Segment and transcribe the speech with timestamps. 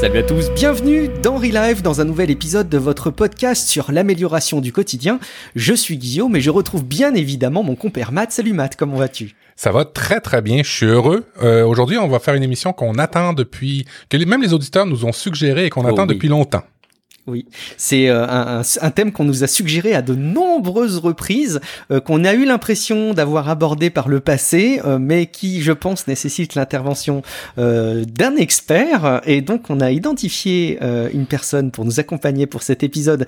[0.00, 4.62] Salut à tous, bienvenue dans Relive dans un nouvel épisode de votre podcast sur l'amélioration
[4.62, 5.20] du quotidien.
[5.54, 8.32] Je suis Guillaume et je retrouve bien évidemment mon compère Matt.
[8.32, 9.34] Salut Matt, comment vas-tu?
[9.56, 11.26] Ça va très très bien, je suis heureux.
[11.42, 15.04] Euh, aujourd'hui, on va faire une émission qu'on attend depuis, que même les auditeurs nous
[15.04, 16.62] ont suggéré et qu'on oh attend depuis longtemps.
[17.30, 21.60] Oui, c'est euh, un, thème qu'on nous a suggéré à de nombreuses reprises,
[21.92, 26.08] euh, qu'on a eu l'impression d'avoir abordé par le passé, euh, mais qui, je pense,
[26.08, 27.22] nécessite l'intervention
[27.56, 29.20] d'un expert.
[29.26, 30.78] Et donc, on a identifié
[31.12, 33.26] une personne pour nous accompagner pour cet épisode,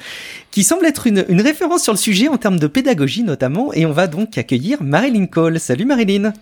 [0.51, 3.73] qui semble être une, une, référence sur le sujet en termes de pédagogie notamment.
[3.73, 5.61] Et on va donc accueillir Marilyn Cole.
[5.61, 6.33] Salut Marilyn.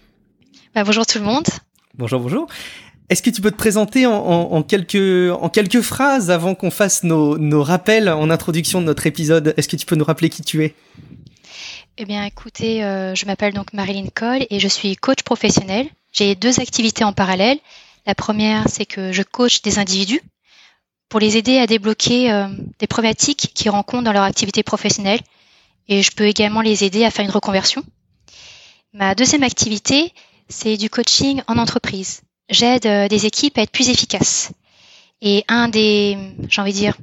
[0.74, 1.46] Bah, bonjour tout le monde.
[1.98, 2.46] Bonjour, bonjour.
[3.10, 8.30] Est-ce que tu peux te présenter en, quelques, phrases avant qu'on fasse nos, rappels en
[8.30, 9.52] introduction de notre épisode?
[9.56, 10.76] Est-ce que tu peux nous rappeler qui tu es?
[11.98, 15.88] Eh bien, écoutez, euh, je m'appelle donc Marilyn Cole et je suis coach professionnel.
[16.12, 17.58] J'ai deux activités en parallèle.
[18.06, 20.22] La première, c'est que je coach des individus
[21.08, 22.46] pour les aider à débloquer euh,
[22.78, 25.20] des problématiques qu'ils rencontrent dans leur activité professionnelle.
[25.88, 27.82] Et je peux également les aider à faire une reconversion.
[28.92, 30.12] Ma deuxième activité,
[30.48, 34.52] c'est du coaching en entreprise j'aide euh, des équipes à être plus efficaces.
[35.22, 36.96] Et un des, j'ai envie de dire,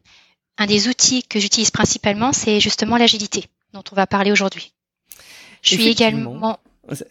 [0.57, 4.73] un des outils que j'utilise principalement, c'est justement l'agilité, dont on va parler aujourd'hui.
[5.61, 6.59] Je suis également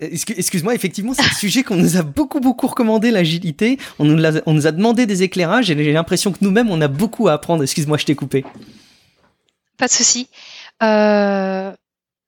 [0.00, 3.78] Excuse-moi, effectivement, c'est un sujet qu'on nous a beaucoup, beaucoup recommandé, l'agilité.
[3.98, 6.80] On, nous a, on nous a demandé des éclairages et j'ai l'impression que nous-mêmes, on
[6.80, 7.62] a beaucoup à apprendre.
[7.62, 8.44] Excuse-moi, je t'ai coupé.
[9.76, 10.28] Pas de souci.
[10.82, 11.72] Euh,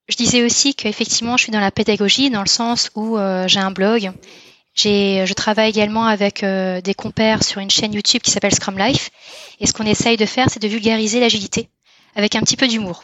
[0.08, 3.60] je disais aussi qu'effectivement, je suis dans la pédagogie, dans le sens où euh, j'ai
[3.60, 4.12] un blog
[4.78, 9.10] je travaille également avec euh, des compères sur une chaîne YouTube qui s'appelle Scrum Life.
[9.60, 11.68] Et ce qu'on essaye de faire, c'est de vulgariser l'agilité
[12.14, 13.02] avec un petit peu d'humour.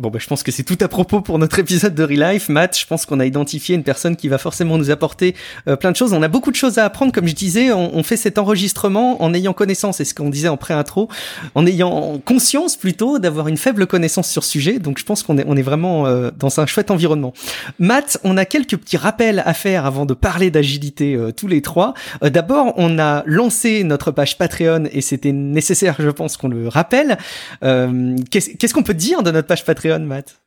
[0.00, 2.48] Bon, bah, je pense que c'est tout à propos pour notre épisode de Relife.
[2.48, 5.34] Matt, je pense qu'on a identifié une personne qui va forcément nous apporter
[5.68, 6.14] euh, plein de choses.
[6.14, 7.70] On a beaucoup de choses à apprendre, comme je disais.
[7.70, 11.08] On, fait cet enregistrement en ayant connaissance, c'est ce qu'on disait en pré-intro,
[11.54, 14.78] en ayant conscience plutôt d'avoir une faible connaissance sur ce sujet.
[14.78, 17.34] Donc, je pense qu'on est, on est vraiment euh, dans un chouette environnement.
[17.78, 21.60] Matt, on a quelques petits rappels à faire avant de parler d'agilité euh, tous les
[21.60, 21.92] trois.
[22.22, 27.18] D'abord, on a lancé notre page Patreon et c'était nécessaire, je pense, qu'on le rappelle.
[27.60, 29.89] Qu'est-ce qu'on peut dire de notre page Patreon?
[29.98, 30.40] Matt?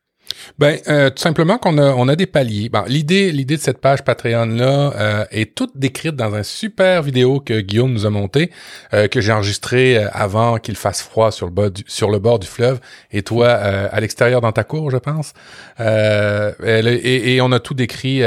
[0.57, 2.69] Ben, euh, tout simplement qu'on a, on a des paliers.
[2.69, 7.39] Bon, l'idée, l'idée de cette page Patreon-là euh, est toute décrite dans un super vidéo
[7.39, 8.51] que Guillaume nous a monté,
[8.93, 12.39] euh, que j'ai enregistré avant qu'il fasse froid sur le, bord du, sur le bord
[12.39, 12.79] du fleuve,
[13.11, 15.33] et toi à l'extérieur dans ta cour, je pense.
[15.79, 18.21] Et, et, on a tout décrit,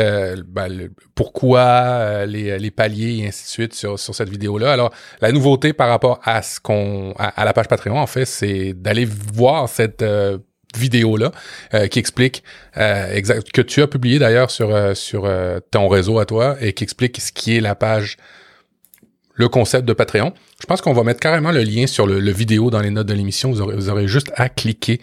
[0.47, 4.72] ben, pourquoi les, les, paliers et ainsi de suite sur, sur cette vidéo-là.
[4.72, 8.25] Alors, la nouveauté par rapport à ce qu'on, à, à la page Patreon, en fait,
[8.25, 10.04] c'est d'aller voir cette
[10.76, 11.32] vidéo-là
[11.75, 12.42] euh, qui explique
[12.76, 15.28] euh, exact, que tu as publié d'ailleurs sur, euh, sur
[15.70, 18.16] ton réseau à toi et qui explique ce qui est la page,
[19.34, 20.32] le concept de Patreon.
[20.60, 23.15] Je pense qu'on va mettre carrément le lien sur le, vidéo dans les notes de
[23.15, 23.50] l'émission.
[23.50, 25.00] Vous aurez, vous aurez juste à cliquer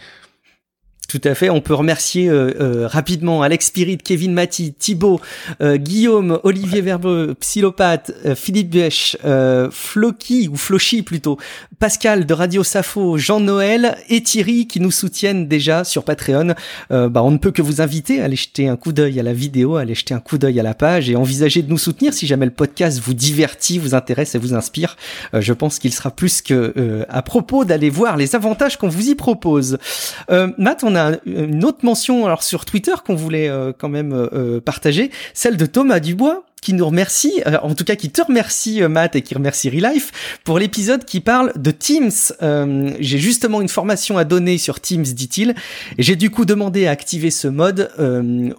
[1.07, 1.49] tout à fait.
[1.49, 5.19] On peut remercier euh, euh, rapidement Alex Spirit, Kevin Mati, Thibaut,
[5.61, 9.17] euh, Guillaume, Olivier Verbeux, Psylopathe, Philippe Bech,
[9.71, 11.37] Floki ou Flochi plutôt,
[11.79, 16.55] Pascal de Radio Safo, Jean-Noël et Thierry qui nous soutiennent déjà sur Patreon.
[16.89, 19.33] bah, on ne peut que vous inviter à aller jeter un coup d'œil à la
[19.33, 22.13] vidéo, à aller jeter un coup d'œil à la page et envisager de nous soutenir
[22.13, 24.95] si jamais le podcast vous divertit, vous intéresse et vous inspire.
[25.33, 29.15] je pense qu'il sera plus que à propos d'aller voir les avantages qu'on vous y
[29.15, 29.77] propose.
[30.29, 34.27] Matt, on a une autre mention alors sur Twitter qu'on voulait euh, quand même euh,
[34.33, 38.81] euh, partager, celle de Thomas Dubois qui nous remercie, en tout cas qui te remercie
[38.83, 42.09] Matt et qui remercie Relife pour l'épisode qui parle de Teams.
[43.01, 45.55] j'ai justement une formation à donner sur Teams, dit-il,
[45.99, 47.91] j'ai du coup demandé à activer ce mode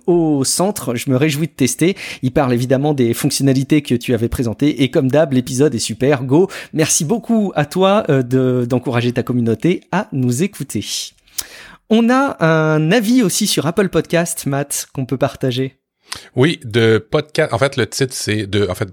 [0.06, 0.94] au centre.
[0.97, 1.97] Je me réjouis de tester.
[2.21, 6.25] Il parle évidemment des fonctionnalités que tu avais présentées et comme d'hab, l'épisode est super.
[6.25, 6.50] Go.
[6.75, 10.84] Merci beaucoup à toi de d'encourager ta communauté à nous écouter.
[11.91, 15.78] On a un avis aussi sur Apple Podcast, Matt, qu'on peut partager.
[16.36, 17.53] Oui, de podcast.
[17.53, 18.89] En fait, le titre c'est de, en fait.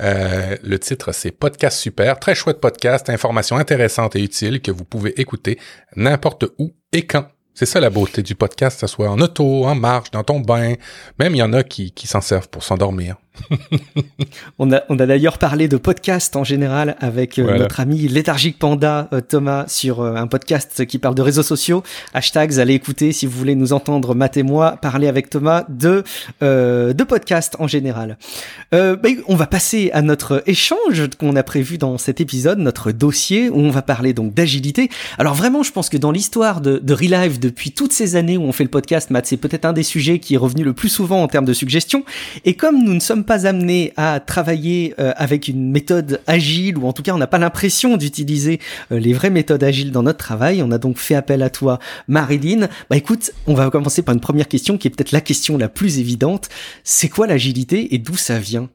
[0.00, 4.84] Euh, le titre c'est Podcast super, très chouette podcast, informations intéressantes et utiles que vous
[4.84, 5.58] pouvez écouter
[5.96, 7.26] n'importe où et quand.
[7.54, 10.38] C'est ça la beauté du podcast, que ce soit en auto, en marche, dans ton
[10.38, 10.74] bain.
[11.18, 13.16] Même il y en a qui, qui s'en servent pour s'endormir.
[14.58, 18.58] on a, on a d'ailleurs parlé de podcast en général avec euh, notre ami léthargique
[18.58, 21.82] panda euh, Thomas sur euh, un podcast qui parle de réseaux sociaux.
[22.14, 26.02] Hashtags, allez écouter si vous voulez nous entendre, Matt et moi, parler avec Thomas de,
[26.40, 28.18] de podcast en général.
[28.72, 33.48] Ben, on va passer à notre échange qu'on a prévu dans cet épisode, notre dossier
[33.48, 34.88] où on va parler donc d'agilité.
[35.18, 38.42] Alors vraiment, je pense que dans l'histoire de, de Relive depuis toutes ces années où
[38.42, 40.88] on fait le podcast, Matt, c'est peut-être un des sujets qui est revenu le plus
[40.88, 42.04] souvent en termes de suggestions.
[42.44, 46.88] Et comme nous ne sommes pas amenés à travailler euh, avec une méthode agile, ou
[46.88, 48.58] en tout cas on n'a pas l'impression d'utiliser
[48.90, 50.62] euh, les vraies méthodes agiles dans notre travail.
[50.62, 51.78] On a donc fait appel à toi,
[52.08, 52.68] Marilyn.
[52.88, 55.68] Bah écoute, on va commencer par une première question qui est peut-être la question la
[55.68, 56.48] plus évidente.
[56.84, 58.70] C'est quoi l'agilité et d'où ça vient?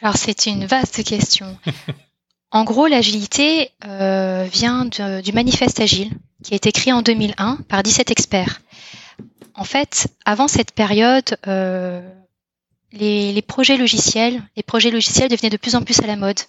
[0.00, 1.58] Alors c'est une vaste question.
[2.52, 6.12] en gros, l'agilité euh, vient du manifeste agile
[6.44, 8.62] qui a été écrit en 2001 par 17 experts.
[9.54, 11.36] En fait, avant cette période,
[12.92, 16.40] les, projets logiciels, les projets logiciels devenaient de plus en plus à la mode.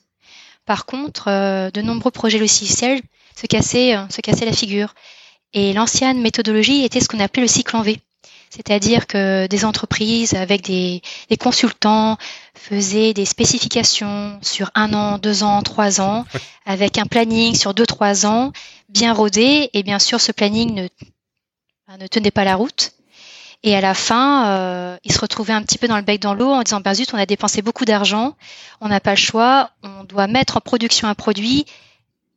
[0.65, 3.01] Par contre, euh, de nombreux projets logiciels
[3.35, 4.93] se cassaient, se cassaient la figure.
[5.53, 7.99] Et l'ancienne méthodologie était ce qu'on appelait le cycle en V.
[8.55, 11.01] C'est-à-dire que des entreprises avec des,
[11.39, 12.17] consultants
[12.53, 16.23] faisaient des spécifications sur un an, deux ans, trois ans,
[16.65, 18.51] avec un planning sur deux, trois ans,
[18.89, 19.71] bien rodé.
[19.73, 20.87] Et bien sûr, ce planning ne,
[21.97, 22.91] ne tenait pas la route.
[23.63, 26.33] Et à la fin, euh, ils se retrouvaient un petit peu dans le bec dans
[26.33, 28.35] l'eau en disant bah zut, on a dépensé beaucoup d'argent,
[28.81, 31.65] on n'a pas le choix, on doit mettre en production un produit,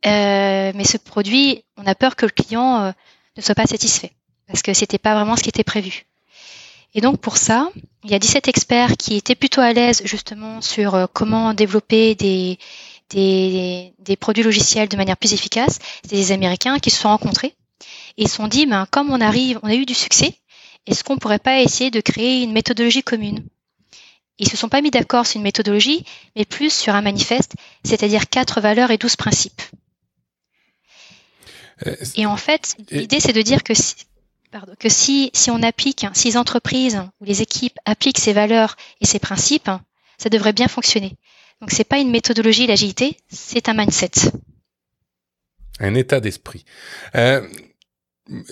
[0.07, 2.93] euh, mais ce produit, on a peur que le client euh,
[3.37, 4.13] ne soit pas satisfait
[4.47, 6.07] parce que c'était pas vraiment ce qui était prévu.
[6.95, 7.71] Et donc pour ça,
[8.05, 12.15] il y a 17 experts qui étaient plutôt à l'aise justement sur euh, comment développer
[12.15, 12.59] des,
[13.11, 15.79] des, des, produits logiciels de manière plus efficace.
[16.05, 17.55] C'est des Américains qui se sont rencontrés
[18.17, 20.35] et se sont dit, ben, comme on arrive, on a eu du succès,
[20.87, 23.45] est-ce qu'on pourrait pas essayer de créer une méthodologie commune?
[24.39, 26.05] Ils se sont pas mis d'accord sur une méthodologie,
[26.35, 27.55] mais plus sur un manifeste,
[27.85, 29.63] c'est-à-dire quatre valeurs et douze principes.
[31.87, 33.95] Euh, et en fait, l'idée c'est de dire que si,
[34.79, 39.07] que si, si on applique, si les entreprises ou les équipes appliquent ces valeurs et
[39.07, 39.71] ces principes,
[40.19, 41.17] ça devrait bien fonctionner.
[41.61, 44.31] Donc c'est pas une méthodologie l'agilité, c'est un mindset.
[45.79, 46.65] Un état d'esprit.
[47.15, 47.47] Euh,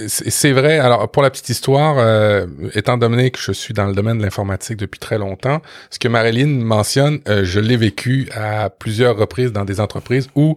[0.07, 0.79] c'est vrai.
[0.79, 4.23] Alors, pour la petite histoire, euh, étant donné que je suis dans le domaine de
[4.23, 5.61] l'informatique depuis très longtemps,
[5.91, 10.57] ce que Marilyn mentionne, euh, je l'ai vécu à plusieurs reprises dans des entreprises où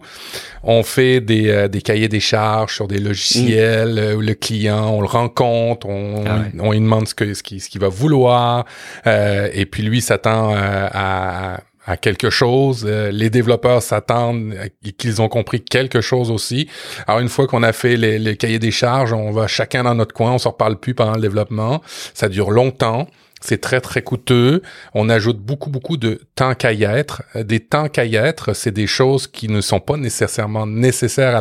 [0.62, 5.00] on fait des, euh, des cahiers des charges sur des logiciels, où le client, on
[5.00, 8.66] le rencontre, on, ah on, lui demande ce qu'il ce qui, ce qu'il va vouloir,
[9.04, 12.84] et puis lui s'attend à à quelque chose.
[12.86, 14.54] Euh, les développeurs s'attendent
[14.98, 16.68] qu'ils ont compris quelque chose aussi.
[17.06, 19.94] Alors une fois qu'on a fait les, les, cahiers des charges, on va chacun dans
[19.94, 21.82] notre coin, on s'en reparle plus pendant le développement.
[22.12, 23.08] Ça dure longtemps.
[23.40, 24.62] C'est très, très coûteux.
[24.94, 27.22] On ajoute beaucoup, beaucoup de temps qu'à y être.
[27.34, 31.40] Des temps qu'à y être, c'est des choses qui ne sont pas nécessairement nécessaires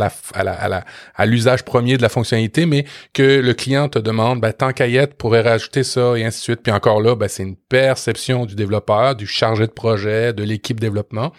[1.15, 4.87] à l'usage premier de la fonctionnalité, mais que le client te demande, ben, tant qu'à
[4.87, 6.59] y être, pourrait rajouter ça et ainsi de suite.
[6.63, 10.79] Puis encore là, ben, c'est une perception du développeur, du chargé de projet, de l'équipe
[10.79, 11.33] développement.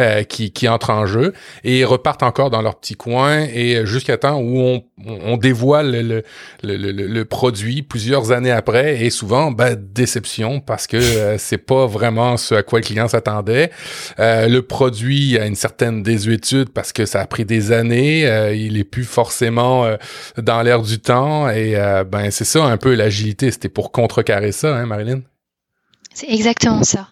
[0.00, 4.16] Euh, qui, qui entrent en jeu et repartent encore dans leur petit coin et jusqu'à
[4.16, 6.22] temps où on, on dévoile le,
[6.62, 11.58] le, le, le, produit plusieurs années après et souvent ben, déception parce que euh, c'est
[11.58, 13.70] pas vraiment ce à quoi le client s'attendait.
[14.18, 18.22] Euh, le produit a une certaine désuétude parce que ça a pris des années,
[18.56, 19.86] il est plus forcément
[20.38, 21.74] dans l'air du temps et
[22.10, 25.20] ben c'est ça un peu l'agilité, c'était pour contrecarrer ça, hein, Marilyn?
[26.14, 27.08] C'est exactement ça.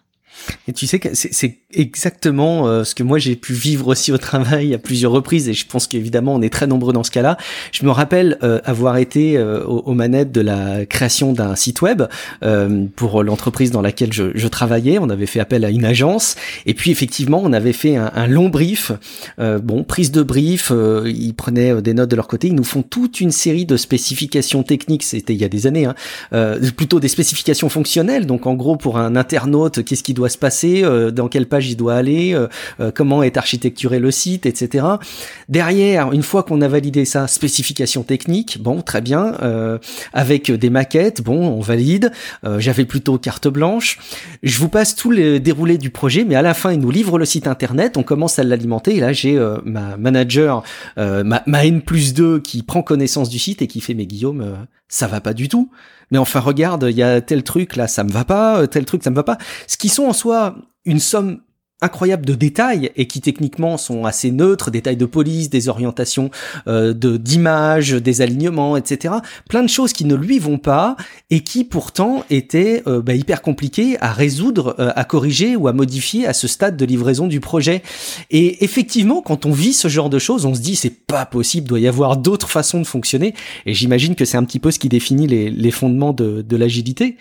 [0.67, 4.17] Et tu sais que c'est exactement euh, ce que moi j'ai pu vivre aussi au
[4.17, 7.37] travail à plusieurs reprises et je pense qu'évidemment on est très nombreux dans ce cas-là.
[7.71, 12.03] Je me rappelle euh, avoir été euh, aux, manettes de la création d'un site web
[12.95, 14.97] pour l'entreprise dans laquelle je, je, travaillais.
[14.97, 16.35] On avait fait appel à une agence
[16.65, 18.91] et puis effectivement on avait fait un, un long brief.
[19.37, 20.71] bon, prise de brief,
[21.05, 22.47] ils prenaient des notes de leur côté.
[22.47, 25.03] Ils nous font toute une série de spécifications techniques.
[25.03, 25.95] C'était il y a des années, hein,
[26.75, 28.25] plutôt des spécifications fonctionnelles.
[28.25, 31.75] Donc en gros pour un internaute, qu'est-ce qui doit se passer, dans quelle page il
[31.75, 32.47] doit aller, euh,
[32.79, 34.85] euh, comment est architecturé le site, etc.
[35.47, 39.77] Derrière, une fois qu'on a validé ça, spécification technique, bon, très bien, euh,
[40.13, 42.11] avec des maquettes, bon, on valide.
[42.57, 43.99] J'avais plutôt carte blanche.
[44.43, 47.17] Je vous passe tout le déroulé du projet, mais à la fin, il nous livre
[47.17, 50.63] le site internet, on commence à l'alimenter, et là, j'ai ma manager,
[50.97, 54.57] ma, ma N plus 2 qui prend connaissance du site et qui fait, mais Guillaume,
[54.87, 55.69] ça va pas du tout.
[56.11, 59.03] Mais enfin, regarde, il y a tel truc là, ça me va pas, tel truc,
[59.03, 59.37] ça me va pas.
[59.67, 61.39] Ce qui sont en soi une somme
[61.81, 66.29] incroyable de détails et qui techniquement sont assez neutres, détails de police, des orientations
[66.67, 69.15] euh, de d'images, des alignements, etc.
[69.49, 70.95] Plein de choses qui ne lui vont pas
[71.29, 75.73] et qui pourtant étaient euh, bah, hyper compliquées à résoudre, euh, à corriger ou à
[75.73, 77.81] modifier à ce stade de livraison du projet.
[78.29, 81.67] Et effectivement, quand on vit ce genre de choses, on se dit c'est pas possible,
[81.67, 83.33] doit y avoir d'autres façons de fonctionner.
[83.65, 86.57] Et j'imagine que c'est un petit peu ce qui définit les, les fondements de, de
[86.57, 87.17] l'agilité.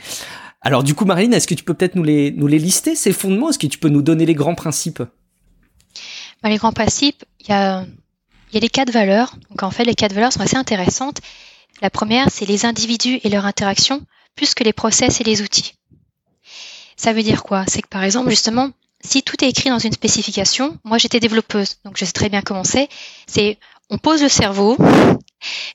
[0.60, 3.12] Alors du coup, Marine, est-ce que tu peux peut-être nous les, nous les lister, ces
[3.12, 5.02] fondements Est-ce que tu peux nous donner les grands principes?
[6.42, 7.86] Bah, Les grands principes, il y a,
[8.52, 9.36] y a les quatre valeurs.
[9.50, 11.20] Donc en fait, les quatre valeurs sont assez intéressantes.
[11.80, 15.74] La première, c'est les individus et leur interaction, plus que les process et les outils.
[16.96, 17.64] Ça veut dire quoi?
[17.68, 21.76] C'est que par exemple, justement, si tout est écrit dans une spécification, moi j'étais développeuse,
[21.84, 22.88] donc je sais très bien comment c'est.
[23.28, 23.58] C'est
[23.90, 24.76] on pose le cerveau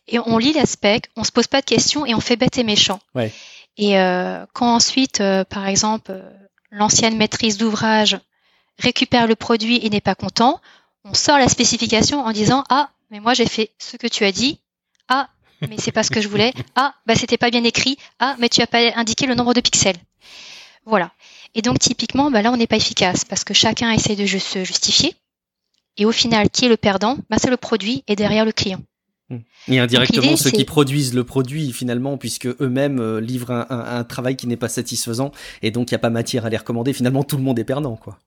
[0.10, 2.64] et on lit l'aspect, on se pose pas de questions et on fait bête et
[2.64, 3.00] méchant.
[3.16, 3.32] Ouais.
[3.78, 6.30] Et euh, quand ensuite, euh, par exemple, euh,
[6.72, 8.20] l'ancienne maîtrise d'ouvrage
[8.78, 10.60] récupère le produit et n'est pas content,
[11.04, 14.32] on sort la spécification en disant ah mais moi j'ai fait ce que tu as
[14.32, 14.60] dit,
[15.08, 15.30] ah
[15.62, 18.50] mais c'est pas ce que je voulais, ah bah c'était pas bien écrit, ah mais
[18.50, 19.98] tu as pas indiqué le nombre de pixels.
[20.86, 21.12] Voilà.
[21.56, 24.64] Et donc typiquement, bah là on n'est pas efficace parce que chacun essaie de se
[24.64, 25.16] justifier.
[25.98, 27.18] Et au final, qui est le perdant?
[27.30, 28.82] Bah, C'est le produit et derrière le client.
[29.30, 29.38] Hmm.
[29.68, 34.36] Et indirectement ceux qui produisent le produit finalement, puisque eux-mêmes euh, livrent un, un, travail
[34.36, 36.94] qui n'est pas satisfaisant, et donc il n'y a pas matière à les recommander.
[36.94, 38.20] Finalement, tout le monde est perdant, quoi.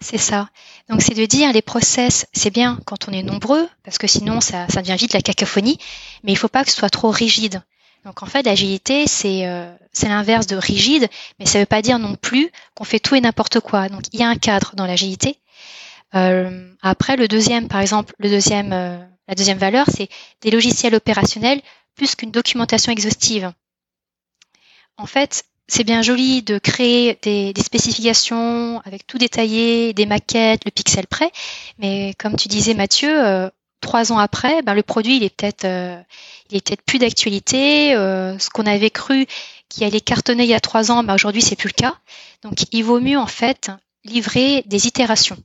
[0.00, 0.48] C'est ça.
[0.88, 4.40] Donc c'est de dire les process, c'est bien quand on est nombreux, parce que sinon
[4.40, 5.78] ça, ça devient vite la cacophonie,
[6.24, 7.62] mais il faut pas que ce soit trop rigide.
[8.06, 9.70] Donc en fait, l'agilité, c'est euh,
[10.02, 11.06] l'inverse de rigide,
[11.38, 13.90] mais ça veut pas dire non plus qu'on fait tout et n'importe quoi.
[13.90, 15.36] Donc il y a un cadre dans l'agilité.
[16.14, 18.98] Euh, après, le deuxième, par exemple, le deuxième, euh,
[19.30, 20.08] la deuxième valeur, c'est
[20.42, 21.62] des logiciels opérationnels
[21.94, 23.52] plus qu'une documentation exhaustive.
[24.96, 30.72] En fait, c'est bien joli de créer des, spécifications avec tout détaillé, des maquettes, le
[30.72, 31.30] pixel près,
[31.78, 33.48] mais comme tu disais Mathieu, euh,
[33.80, 35.96] trois ans après, ben, le produit il est peut-être euh,
[36.50, 37.94] peut-être plus d'actualité.
[37.94, 39.26] Euh, ce qu'on avait cru
[39.68, 41.96] qui allait cartonner il y a trois ans, ben, aujourd'hui c'est plus le cas.
[42.42, 43.70] Donc il vaut mieux en fait
[44.04, 45.38] livrer des itérations.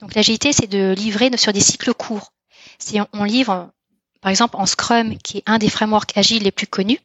[0.00, 2.32] Donc l'agilité c'est de livrer sur des cycles courts.
[2.78, 3.70] Si on, livre
[4.20, 7.00] par exemple en Scrum, qui est un des frameworks agiles les plus connus,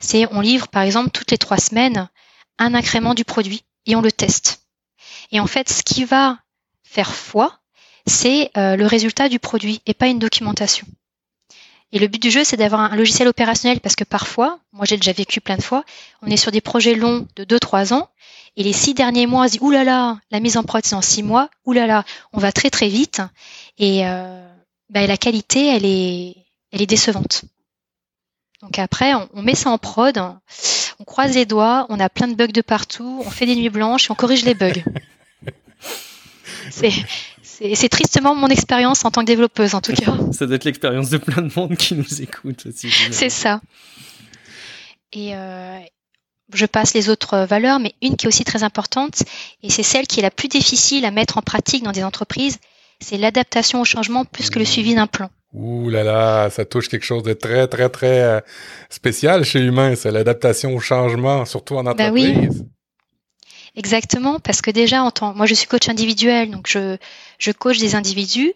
[0.00, 2.08] c'est on livre par exemple toutes les trois semaines
[2.58, 4.62] un incrément du produit et on le teste.
[5.32, 6.38] Et en fait, ce qui va
[6.82, 7.58] faire foi,
[8.06, 10.86] c'est euh, le résultat du produit et pas une documentation.
[11.92, 14.96] Et le but du jeu, c'est d'avoir un logiciel opérationnel parce que parfois, moi j'ai
[14.96, 15.84] déjà vécu plein de fois,
[16.22, 18.08] on est sur des projets longs de 2-3 ans
[18.56, 21.02] et les six derniers mois, on se dit oulala, la mise en prod c'est en
[21.02, 23.22] six mois, oulala, on va très très vite
[23.78, 24.44] et euh,
[24.94, 26.36] bah, la qualité, elle est,
[26.72, 27.44] elle est décevante.
[28.62, 30.16] Donc après, on, on, met ça en prod,
[30.98, 33.68] on croise les doigts, on a plein de bugs de partout, on fait des nuits
[33.68, 34.82] blanches et on corrige les bugs.
[36.70, 36.92] c'est
[37.74, 40.12] c'est tristement mon expérience en tant que développeuse, en tout cas.
[40.32, 42.90] ça doit être l'expérience de plein de monde qui nous écoute aussi.
[43.10, 43.60] C'est ça.
[45.12, 45.78] Et euh,
[46.52, 49.22] je passe les autres valeurs, mais une qui est aussi très importante,
[49.62, 52.58] et c'est celle qui est la plus difficile à mettre en pratique dans des entreprises,
[53.04, 55.30] c'est l'adaptation au changement plus que le suivi d'un plan.
[55.52, 58.40] Ouh là là, ça touche quelque chose de très, très, très euh,
[58.90, 62.48] spécial chez l'humain, c'est l'adaptation au changement, surtout en entreprise.
[62.48, 62.66] Ben oui.
[63.76, 66.96] Exactement, parce que déjà, en tant, moi je suis coach individuel, donc je,
[67.38, 68.52] je coach des individus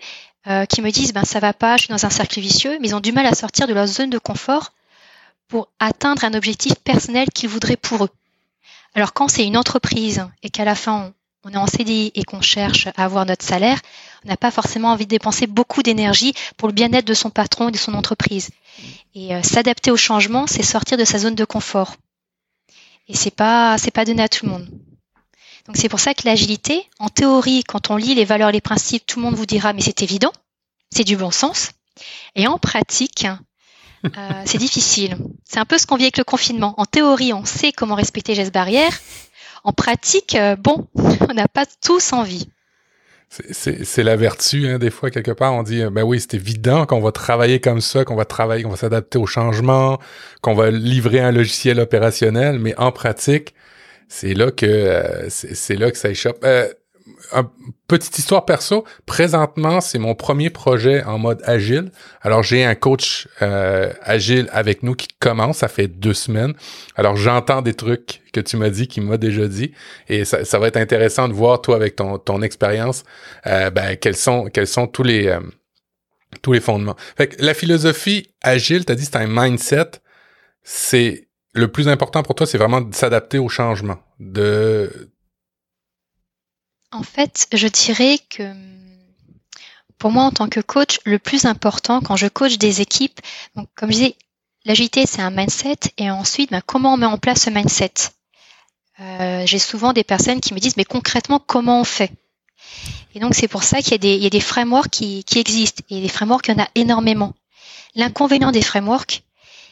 [0.46, 2.88] euh, qui me disent ben ça va pas, je suis dans un cercle vicieux, mais
[2.88, 4.72] ils ont du mal à sortir de leur zone de confort
[5.48, 8.10] pour atteindre un objectif personnel qu'ils voudraient pour eux.
[8.94, 11.12] Alors quand c'est une entreprise et qu'à la fin
[11.48, 13.80] on, est en CDI et qu'on cherche à avoir notre salaire,
[14.24, 17.68] on n'a pas forcément envie de dépenser beaucoup d'énergie pour le bien-être de son patron
[17.68, 18.50] et de son entreprise.
[19.14, 21.96] Et euh, s'adapter au changement, c'est sortir de sa zone de confort.
[23.08, 24.68] Et c'est pas pas donné à tout le monde.
[25.66, 29.04] Donc c'est pour ça que l'agilité, en théorie, quand on lit les valeurs, les principes,
[29.06, 30.32] tout le monde vous dira mais c'est évident,
[30.90, 31.70] c'est du bon sens.
[32.34, 33.26] Et en pratique,
[34.04, 35.16] euh, c'est difficile.
[35.44, 36.74] C'est un peu ce qu'on vit avec le confinement.
[36.76, 38.98] En théorie, on sait comment respecter les gestes barrières.
[39.68, 40.88] En pratique, euh, bon,
[41.28, 42.48] on n'a pas tous envie.
[43.28, 47.00] C'est la vertu, hein, des fois, quelque part, on dit, ben oui, c'est évident qu'on
[47.00, 49.98] va travailler comme ça, qu'on va travailler, qu'on va s'adapter au changement,
[50.40, 53.54] qu'on va livrer un logiciel opérationnel, mais en pratique,
[54.08, 56.38] c'est là que euh, c'est là que ça échappe.
[56.44, 56.72] Euh,
[57.86, 61.90] petite histoire perso, présentement, c'est mon premier projet en mode agile.
[62.22, 66.54] Alors, j'ai un coach euh, agile avec nous qui commence, ça fait deux semaines.
[66.96, 69.72] Alors, j'entends des trucs que tu m'as dit, qu'il m'a déjà dit,
[70.08, 73.04] et ça, ça, va être intéressant de voir, toi, avec ton, ton expérience,
[73.46, 75.36] euh, ben, quels sont, quels sont tous les,
[76.42, 76.96] tous les fondements.
[77.16, 79.90] Fait que la philosophie agile, tu as dit, c'est un mindset,
[80.62, 83.98] c'est le plus important pour toi, c'est vraiment de s'adapter au changement.
[84.20, 85.10] De...
[86.90, 88.54] En fait, je dirais que
[89.98, 93.20] pour moi, en tant que coach, le plus important quand je coach des équipes,
[93.56, 94.16] donc comme je disais,
[94.64, 97.92] l'agilité, c'est un mindset, et ensuite, ben, comment on met en place ce mindset?
[99.00, 102.12] Euh, J'ai souvent des personnes qui me disent, mais concrètement, comment on fait?
[103.14, 106.00] Et donc, c'est pour ça qu'il y, y, a des frameworks qui, qui existent, et
[106.00, 107.34] des frameworks, il y en a énormément.
[107.94, 109.22] L'inconvénient des frameworks,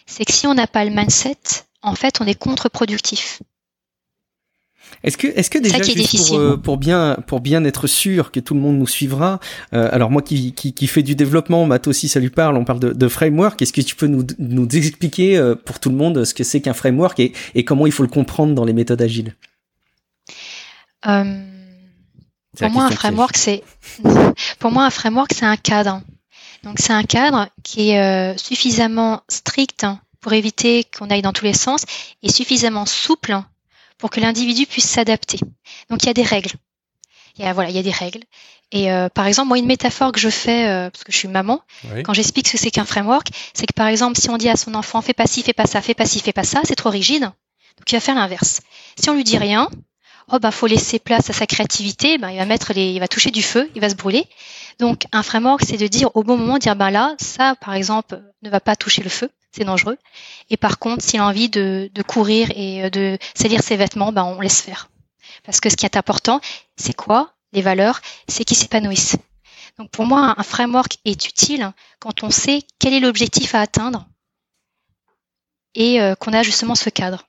[0.06, 1.38] c'est que si on n'a pas le mindset,
[1.82, 3.40] en fait, on est contre-productif.
[5.02, 8.40] Est-ce que, est-ce que déjà juste pour, euh, pour, bien pour bien être sûr que
[8.40, 9.40] tout le monde nous suivra,
[9.72, 12.64] euh, alors moi qui, qui, qui fait du développement, Matt aussi ça lui parle, on
[12.64, 13.60] parle de, de framework.
[13.62, 16.60] Est-ce que tu peux nous, nous expliquer euh, pour tout le monde ce que c'est
[16.60, 19.36] qu'un framework et, et comment il faut le comprendre dans les méthodes agiles?
[21.02, 23.62] Pour moi, un framework, c'est
[24.58, 26.02] pour moi un framework, c'est un cadre.
[26.64, 29.86] Donc c'est un cadre qui est suffisamment strict
[30.20, 31.84] pour éviter qu'on aille dans tous les sens
[32.24, 33.40] et suffisamment souple
[33.98, 35.38] pour que l'individu puisse s'adapter.
[35.90, 36.52] Donc il y a des règles.
[37.38, 38.22] Il y a voilà, il y a des règles.
[38.72, 41.28] Et euh, par exemple, moi une métaphore que je fais euh, parce que je suis
[41.28, 41.60] maman,
[42.04, 44.56] quand j'explique ce que c'est qu'un framework, c'est que par exemple, si on dit à
[44.56, 46.74] son enfant fais pas ci, fais pas ça, fais pas ci, fais pas ça, c'est
[46.74, 47.22] trop rigide.
[47.22, 48.62] Donc il va faire l'inverse.
[48.98, 49.68] Si on lui dit rien,
[50.32, 53.06] oh ben faut laisser place à sa créativité, ben il va mettre les, il va
[53.06, 54.26] toucher du feu, il va se brûler.
[54.80, 58.20] Donc un framework, c'est de dire au bon moment, dire ben là, ça par exemple
[58.42, 59.98] ne va pas toucher le feu, c'est dangereux.
[60.50, 64.12] Et par contre, s'il a envie de, de courir et euh, de salir ses vêtements,
[64.12, 64.90] ben on laisse faire.
[65.44, 66.40] Parce que ce qui est important,
[66.76, 69.16] c'est quoi Les valeurs, c'est qu'ils s'épanouissent.
[69.78, 74.06] Donc pour moi, un framework est utile quand on sait quel est l'objectif à atteindre
[75.74, 77.28] et euh, qu'on a justement ce cadre.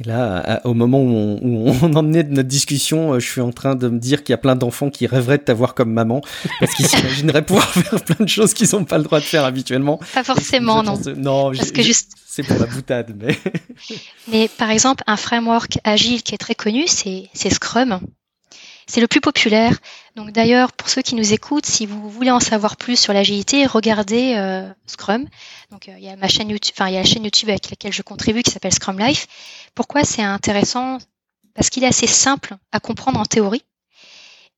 [0.00, 3.40] Et là, au moment où on, on en est de notre discussion, euh, je suis
[3.40, 5.92] en train de me dire qu'il y a plein d'enfants qui rêveraient de t'avoir comme
[5.92, 6.20] maman,
[6.60, 9.44] parce qu'ils s'imagineraient pouvoir faire plein de choses qu'ils n'ont pas le droit de faire
[9.44, 9.98] habituellement.
[10.14, 11.00] Pas forcément, non.
[11.16, 12.12] non, parce que juste...
[12.26, 13.16] c'est pour la boutade.
[13.18, 13.36] Mais...
[14.30, 18.00] mais par exemple, un framework agile qui est très connu, c'est Scrum.
[18.86, 19.76] C'est le plus populaire.
[20.18, 23.66] Donc d'ailleurs, pour ceux qui nous écoutent, si vous voulez en savoir plus sur l'agilité,
[23.66, 25.28] regardez euh, Scrum.
[25.70, 27.48] Donc euh, il y a ma chaîne YouTube, enfin il y a la chaîne YouTube
[27.48, 29.28] avec laquelle je contribue qui s'appelle Scrum Life.
[29.76, 30.98] Pourquoi c'est intéressant?
[31.54, 33.62] Parce qu'il est assez simple à comprendre en théorie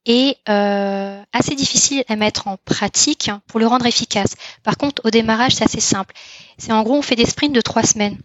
[0.07, 4.37] et euh, assez difficile à mettre en pratique pour le rendre efficace.
[4.63, 6.15] Par contre, au démarrage, c'est assez simple.
[6.57, 8.19] C'est en gros, on fait des sprints de trois semaines.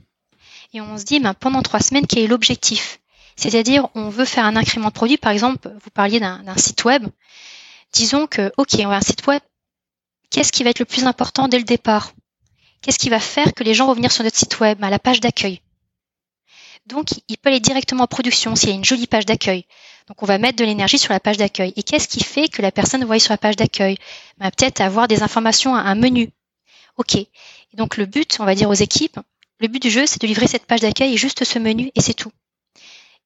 [0.74, 3.02] Et on se dit, ben, pendant trois semaines, quel est l'objectif?
[3.36, 5.18] C'est-à-dire, on veut faire un incrément de produit.
[5.18, 7.06] Par exemple, vous parliez d'un site web.
[7.92, 9.42] Disons que, OK, on a un site web.
[10.30, 12.14] Qu'est-ce qui va être le plus important dès le départ?
[12.82, 15.00] Qu'est-ce qui va faire que les gens vont venir sur notre site web À la
[15.00, 15.62] page d'accueil?
[16.88, 19.66] Donc, il peut aller directement en production s'il y a une jolie page d'accueil.
[20.08, 21.74] Donc, on va mettre de l'énergie sur la page d'accueil.
[21.76, 23.98] Et qu'est-ce qui fait que la personne voit sur la page d'accueil?
[24.38, 26.30] Bah, Peut-être avoir des informations, un menu.
[26.98, 27.16] OK.
[27.16, 27.28] Et
[27.74, 29.20] donc, le but, on va dire aux équipes,
[29.60, 32.02] le but du jeu, c'est de livrer cette page d'accueil et juste ce menu, et
[32.02, 32.32] c'est tout.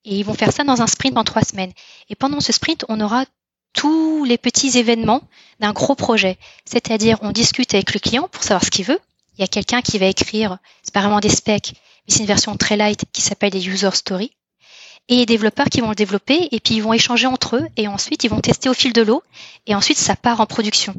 [0.06, 1.74] Et ils vont faire ça dans un sprint en trois semaines.
[2.10, 3.26] Et pendant ce sprint, on aura
[3.74, 5.22] tous les petits événements
[5.60, 6.38] d'un gros projet.
[6.66, 9.00] C'est-à-dire, on discute avec le client pour savoir ce qu'il veut.
[9.38, 12.26] Il y a quelqu'un qui va écrire, c'est pas vraiment des specs, mais c'est une
[12.26, 14.32] version très light qui s'appelle des user stories.
[15.08, 17.88] Et les développeurs qui vont le développer, et puis ils vont échanger entre eux, et
[17.88, 19.24] ensuite ils vont tester au fil de l'eau,
[19.66, 20.94] et ensuite ça part en production.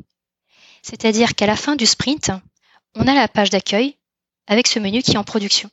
[0.82, 2.30] C'est-à-dire qu'à la fin du sprint,
[2.94, 3.96] on a la page d'accueil
[4.46, 5.70] avec ce menu qui est en production.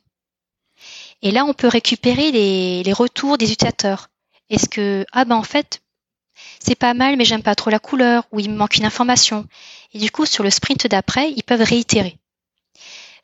[1.22, 4.08] Et là, on peut récupérer les, retours des utilisateurs.
[4.50, 5.82] Est-ce que, ah ben en fait,
[6.60, 9.46] c'est pas mal, mais j'aime pas trop la couleur, ou il me manque une information.
[9.92, 12.18] Et du coup, sur le sprint d'après, ils peuvent réitérer.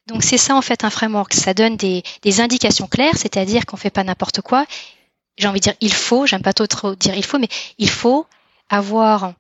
[0.07, 1.33] Donc c'est ça en fait un framework.
[1.33, 4.67] Ça donne des, des indications claires, c'est-à-dire qu'on fait pas n'importe quoi.
[5.39, 8.27] J'ai envie de dire il faut, j'aime pas trop dire il faut, mais il faut
[8.69, 9.33] avoir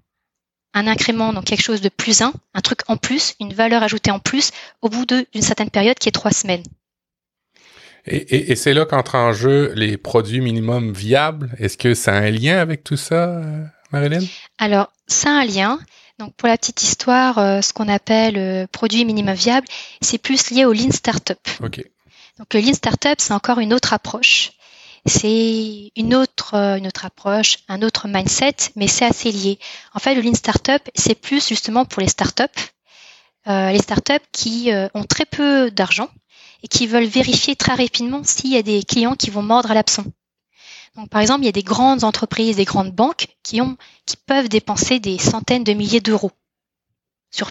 [0.72, 4.10] un incrément, donc quelque chose de plus un, un truc en plus, une valeur ajoutée
[4.10, 4.50] en plus,
[4.82, 6.64] au bout d'une certaine période qui est trois semaines.
[8.06, 11.50] Et, et, et c'est là qu'entrent en jeu les produits minimum viables.
[11.58, 14.20] Est-ce que ça a un lien avec tout ça, euh, Marilyn?
[14.58, 15.78] Alors, ça a un lien.
[16.18, 19.66] Donc, pour la petite histoire, euh, ce qu'on appelle euh, produit minimum viable,
[20.00, 21.38] c'est plus lié au Lean Startup.
[21.62, 21.82] OK.
[22.38, 24.52] Donc, le Lean Startup, c'est encore une autre approche.
[25.06, 29.58] C'est une autre, une autre approche, un autre mindset, mais c'est assez lié.
[29.92, 32.44] En fait, le Lean Startup, c'est plus justement pour les startups,
[33.46, 36.08] les startups qui ont très peu d'argent,
[36.64, 39.74] et qui veulent vérifier très rapidement s'il y a des clients qui vont mordre à
[39.74, 40.04] l'absent.
[40.96, 44.16] Donc, par exemple, il y a des grandes entreprises, des grandes banques qui ont, qui
[44.16, 46.32] peuvent dépenser des centaines de milliers d'euros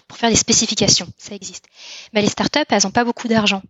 [0.08, 1.06] pour faire des spécifications.
[1.16, 1.66] Ça existe.
[2.12, 3.62] Mais les startups, elles n'ont pas beaucoup d'argent.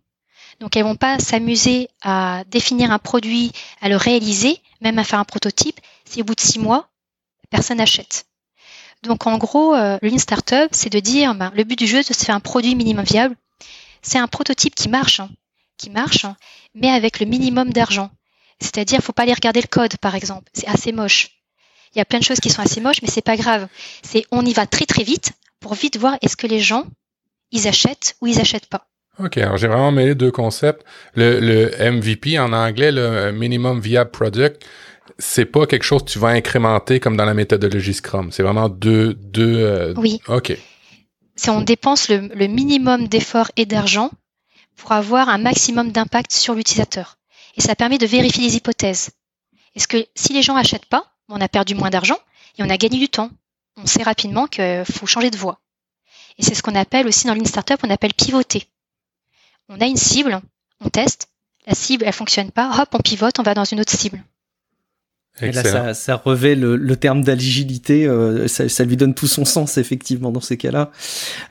[0.61, 5.19] Donc, elles vont pas s'amuser à définir un produit, à le réaliser, même à faire
[5.19, 6.89] un prototype, si au bout de six mois,
[7.51, 8.25] personne n'achète.
[9.03, 12.13] Donc, en gros, euh, le Startup, c'est de dire, ben, le but du jeu, c'est
[12.13, 13.35] de se faire un produit minimum viable
[14.05, 15.29] c'est un prototype qui marche, hein,
[15.77, 16.37] qui marche, hein,
[16.73, 18.11] mais avec le minimum d'argent.
[18.59, 20.49] C'est-à-dire, faut pas aller regarder le code, par exemple.
[20.53, 21.31] C'est assez moche.
[21.93, 23.67] Il y a plein de choses qui sont assez moches, mais c'est pas grave.
[24.03, 26.85] C'est, on y va très très vite pour vite voir est-ce que les gens,
[27.51, 28.87] ils achètent ou ils achètent pas.
[29.17, 30.85] OK, alors j'ai vraiment mêlé deux concepts.
[31.15, 34.63] Le, le MVP en anglais, le minimum viable product,
[35.17, 38.31] c'est pas quelque chose que tu vas incrémenter comme dans la méthodologie Scrum.
[38.31, 39.57] C'est vraiment deux, deux.
[39.57, 40.19] Euh, oui.
[40.27, 40.57] OK
[41.35, 44.11] c'est on dépense le, minimum d'efforts et d'argent
[44.75, 47.17] pour avoir un maximum d'impact sur l'utilisateur.
[47.57, 49.11] Et ça permet de vérifier les hypothèses.
[49.75, 52.17] Est-ce que si les gens achètent pas, on a perdu moins d'argent
[52.57, 53.29] et on a gagné du temps.
[53.77, 55.59] On sait rapidement qu'il faut changer de voie.
[56.37, 58.67] Et c'est ce qu'on appelle aussi dans l'in startup, on appelle pivoter.
[59.69, 60.41] On a une cible,
[60.79, 61.29] on teste,
[61.65, 64.23] la cible elle fonctionne pas, hop, on pivote, on va dans une autre cible.
[65.41, 69.27] Et là, ça, ça revêt le, le terme d'agilité, euh, ça, ça, lui donne tout
[69.27, 70.91] son sens effectivement dans ces cas-là.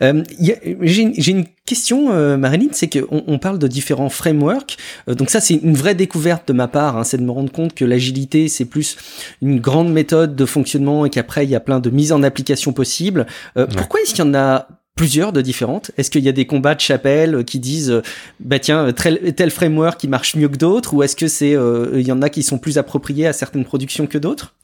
[0.01, 4.79] Euh, J'ai une question, euh, Marilyn, c'est qu'on on parle de différents frameworks.
[5.09, 7.53] Euh, donc ça, c'est une vraie découverte de ma part, hein, c'est de me rendre
[7.53, 8.97] compte que l'agilité, c'est plus
[9.43, 12.73] une grande méthode de fonctionnement et qu'après, il y a plein de mises en application
[12.73, 13.27] possibles.
[13.59, 16.47] Euh, pourquoi est-ce qu'il y en a plusieurs de différentes Est-ce qu'il y a des
[16.47, 18.03] combats de chapelle qui disent euh,
[18.41, 21.91] bah tiens tel, tel framework qui marche mieux que d'autres ou est-ce que c'est euh,
[21.95, 24.55] il y en a qui sont plus appropriés à certaines productions que d'autres?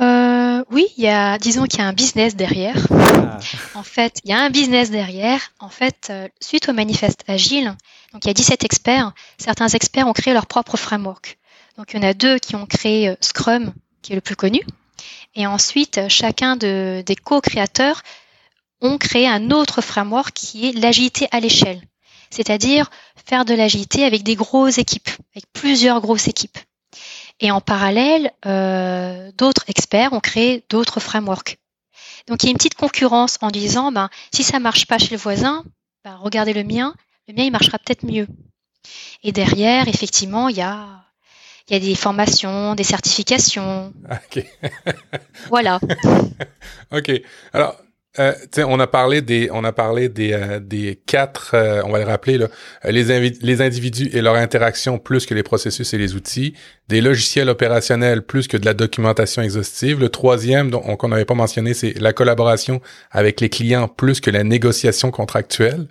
[0.00, 2.76] Euh, oui, il y a, disons qu'il y a un business derrière.
[2.90, 3.38] Ah.
[3.74, 5.40] En fait, il y a un business derrière.
[5.58, 7.76] En fait, suite au manifeste agile,
[8.12, 9.12] donc il y a 17 experts.
[9.36, 11.38] Certains experts ont créé leur propre framework.
[11.76, 14.60] Donc il y en a deux qui ont créé Scrum, qui est le plus connu.
[15.34, 18.02] Et ensuite, chacun de, des co-créateurs
[18.80, 21.80] ont créé un autre framework qui est l'agilité à l'échelle,
[22.30, 22.90] c'est-à-dire
[23.26, 26.58] faire de l'agilité avec des grosses équipes, avec plusieurs grosses équipes.
[27.40, 31.58] Et en parallèle, euh, d'autres experts ont créé d'autres frameworks.
[32.26, 35.10] Donc il y a une petite concurrence en disant, ben, si ça marche pas chez
[35.10, 35.64] le voisin,
[36.04, 36.94] ben, regardez le mien,
[37.28, 38.26] le mien il marchera peut-être mieux.
[39.22, 40.86] Et derrière, effectivement, il y a,
[41.68, 43.92] il y a des formations, des certifications.
[44.10, 44.44] Ok.
[45.48, 45.80] voilà.
[46.92, 47.10] ok.
[47.52, 47.76] Alors,
[48.18, 48.34] euh,
[48.66, 52.04] on a parlé des, on a parlé des, euh, des quatre, euh, on va les
[52.04, 52.48] rappeler là,
[52.84, 56.54] euh, les, individus et leur interaction plus que les processus et les outils,
[56.88, 60.00] des logiciels opérationnels plus que de la documentation exhaustive.
[60.00, 62.80] Le troisième, dont qu'on n'avait pas mentionné, c'est la collaboration
[63.12, 65.86] avec les clients plus que la négociation contractuelle.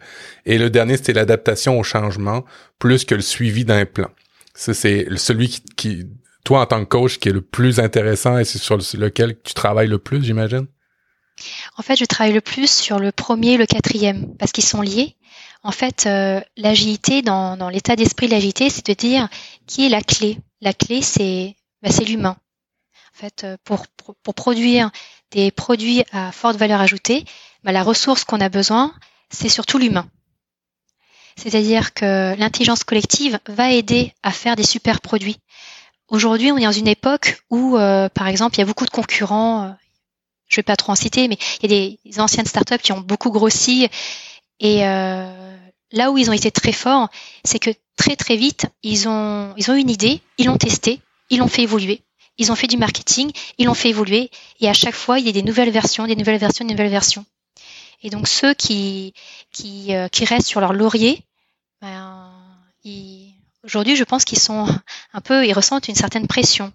[0.46, 2.44] Et le dernier, c'était l'adaptation au changement
[2.80, 4.10] plus que le suivi d'un plan.
[4.54, 6.08] Ça, c'est celui qui, qui,
[6.44, 9.54] toi en tant que coach, qui est le plus intéressant et c'est sur lequel tu
[9.54, 10.68] travailles le plus, j'imagine?
[11.78, 14.82] En fait, je travaille le plus sur le premier et le quatrième parce qu'ils sont
[14.82, 15.16] liés.
[15.64, 19.28] En fait, euh, l'agilité, dans, l'état d'esprit de l'agilité, c'est de dire
[19.68, 20.38] qui est la clé.
[20.62, 22.38] La clé, c'est bah, l'humain.
[23.16, 23.86] En fait, euh, pour,
[24.24, 24.90] pour, produire
[25.32, 27.26] des produits à forte valeur ajoutée,
[27.64, 28.94] bah, la ressource qu'on a besoin,
[29.30, 30.10] c'est surtout l'humain.
[31.36, 35.38] C'est-à-dire que l'intelligence collective va aider à faire des super produits.
[36.08, 38.90] Aujourd'hui, on est dans une époque où, euh, par exemple, il y a beaucoup de
[38.90, 39.76] concurrents
[40.50, 43.00] je vais pas trop en citer, mais il y a des, anciennes startups qui ont
[43.00, 43.88] beaucoup grossi.
[44.60, 45.58] Et euh,
[45.92, 47.10] là où ils ont été très forts,
[47.46, 51.40] c'est que très très vite, ils ont, ils ont une idée, ils l'ont testé, ils
[51.40, 52.02] l'ont fait évoluer.
[52.38, 54.32] Ils ont fait du marketing, ils l'ont fait évoluer.
[54.60, 56.90] Et à chaque fois, il y a des nouvelles versions, des nouvelles versions, des nouvelles
[56.90, 57.26] versions.
[58.02, 59.14] Et donc ceux qui,
[59.52, 61.22] qui, euh, qui restent sur leur laurier,
[61.82, 62.32] ben,
[63.64, 64.68] aujourd'hui, je pense qu'ils sont
[65.14, 66.72] un peu, ils ressentent une certaine pression.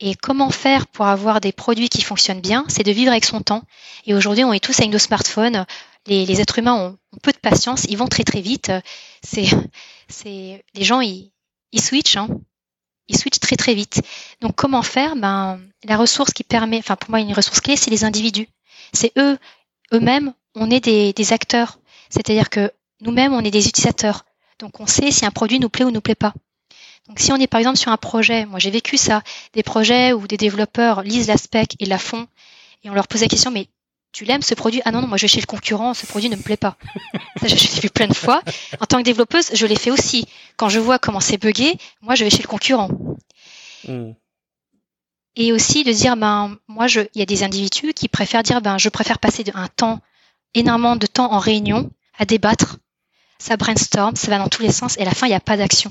[0.00, 3.40] Et comment faire pour avoir des produits qui fonctionnent bien C'est de vivre avec son
[3.40, 3.62] temps.
[4.06, 5.66] Et aujourd'hui, on est tous avec nos smartphones.
[6.06, 8.72] Les, êtres humains ont, peu de patience, ils vont très très vite.
[9.22, 9.46] C'est,
[10.74, 11.32] les gens, ils,
[11.72, 12.28] ils switchent, hein.
[13.08, 14.02] ils switchent très très vite.
[14.40, 15.16] Donc comment faire?
[15.16, 18.48] Ben, la ressource qui permet, enfin pour moi une ressource clé, c'est les individus.
[18.92, 19.38] C'est eux,
[19.92, 21.78] eux-mêmes, on est des, des acteurs.
[22.10, 24.24] C'est-à-dire que nous-mêmes, on est des utilisateurs.
[24.58, 26.34] Donc on sait si un produit nous plaît ou nous plaît pas.
[27.08, 30.12] Donc si on est par exemple sur un projet, moi j'ai vécu ça, des projets
[30.12, 32.26] où des développeurs lisent la spec et la font,
[32.82, 33.68] et on leur pose la question, mais
[34.12, 34.80] tu l'aimes ce produit?
[34.84, 36.76] Ah non, non, moi je vais chez le concurrent, ce produit ne me plaît pas.
[37.40, 38.42] Ça, je l'ai vu plein de fois.
[38.80, 40.26] En tant que développeuse, je l'ai fait aussi.
[40.56, 42.88] Quand je vois comment c'est buggé, moi je vais chez le concurrent.
[43.88, 44.12] Hmm.
[45.36, 48.62] Et aussi de dire, ben moi, je, il y a des individus qui préfèrent dire,
[48.62, 50.00] ben je préfère passer un temps,
[50.54, 52.78] énormément de temps en réunion, à débattre.
[53.40, 55.40] Ça brainstorm, ça va dans tous les sens, et à la fin, il n'y a
[55.40, 55.90] pas d'action.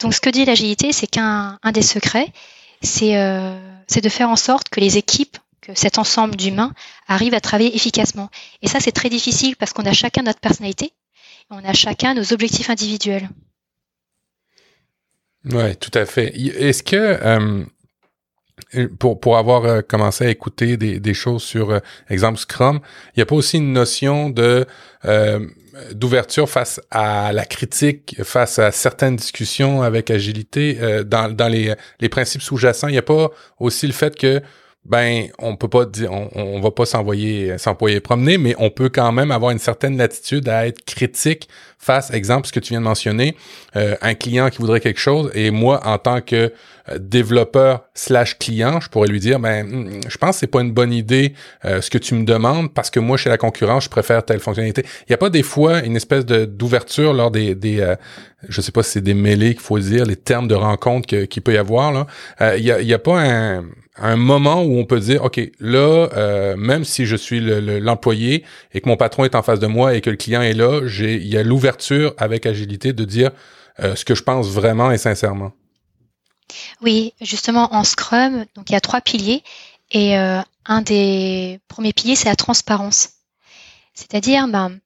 [0.00, 2.32] Donc ce que dit l'agilité, c'est qu'un des secrets,
[3.02, 6.72] euh, c'est de faire en sorte que les équipes, que cet ensemble d'humains
[7.08, 8.30] arrivent à travailler efficacement.
[8.62, 10.92] Et ça, c'est très difficile parce qu'on a chacun notre personnalité,
[11.50, 13.28] on a chacun nos objectifs individuels.
[15.44, 16.26] Oui, tout à fait.
[16.36, 17.64] Est-ce que euh,
[18.98, 22.80] pour, pour avoir euh, commencé à écouter des, des choses sur, exemple, Scrum,
[23.14, 24.66] il n'y a pas aussi une notion de
[25.92, 31.74] d'ouverture face à la critique, face à certaines discussions avec agilité euh, dans, dans les,
[32.00, 32.88] les principes sous-jacents.
[32.88, 34.40] Il n'y a pas aussi le fait que
[34.84, 38.88] ben on peut pas dire on, on va pas s'envoyer s'employer promener mais on peut
[38.88, 41.48] quand même avoir une certaine latitude à être critique
[41.86, 43.36] face exemple ce que tu viens de mentionner
[43.76, 46.52] euh, un client qui voudrait quelque chose et moi en tant que
[46.88, 50.62] euh, développeur slash client je pourrais lui dire ben hmm, je pense que c'est pas
[50.62, 53.84] une bonne idée euh, ce que tu me demandes parce que moi chez la concurrence
[53.84, 54.84] je préfère telle fonctionnalité.
[55.08, 57.94] Il y a pas des fois une espèce de d'ouverture lors des des
[58.48, 61.42] je sais pas si c'est des mêlées qu'il faut dire les termes de rencontre qu'il
[61.42, 62.06] peut y avoir là.
[62.58, 63.64] Il y a a pas un
[63.98, 68.80] un moment où on peut dire, OK, là, euh, même si je suis l'employé et
[68.80, 71.26] que mon patron est en face de moi et que le client est là, il
[71.26, 71.75] y a l'ouverture
[72.18, 73.30] avec agilité de dire
[73.80, 75.52] euh, ce que je pense vraiment et sincèrement.
[76.80, 79.42] Oui, justement en Scrum, donc il y a trois piliers
[79.90, 83.10] et euh, un des premiers piliers c'est la transparence.
[83.94, 84.78] C'est-à-dire, ben,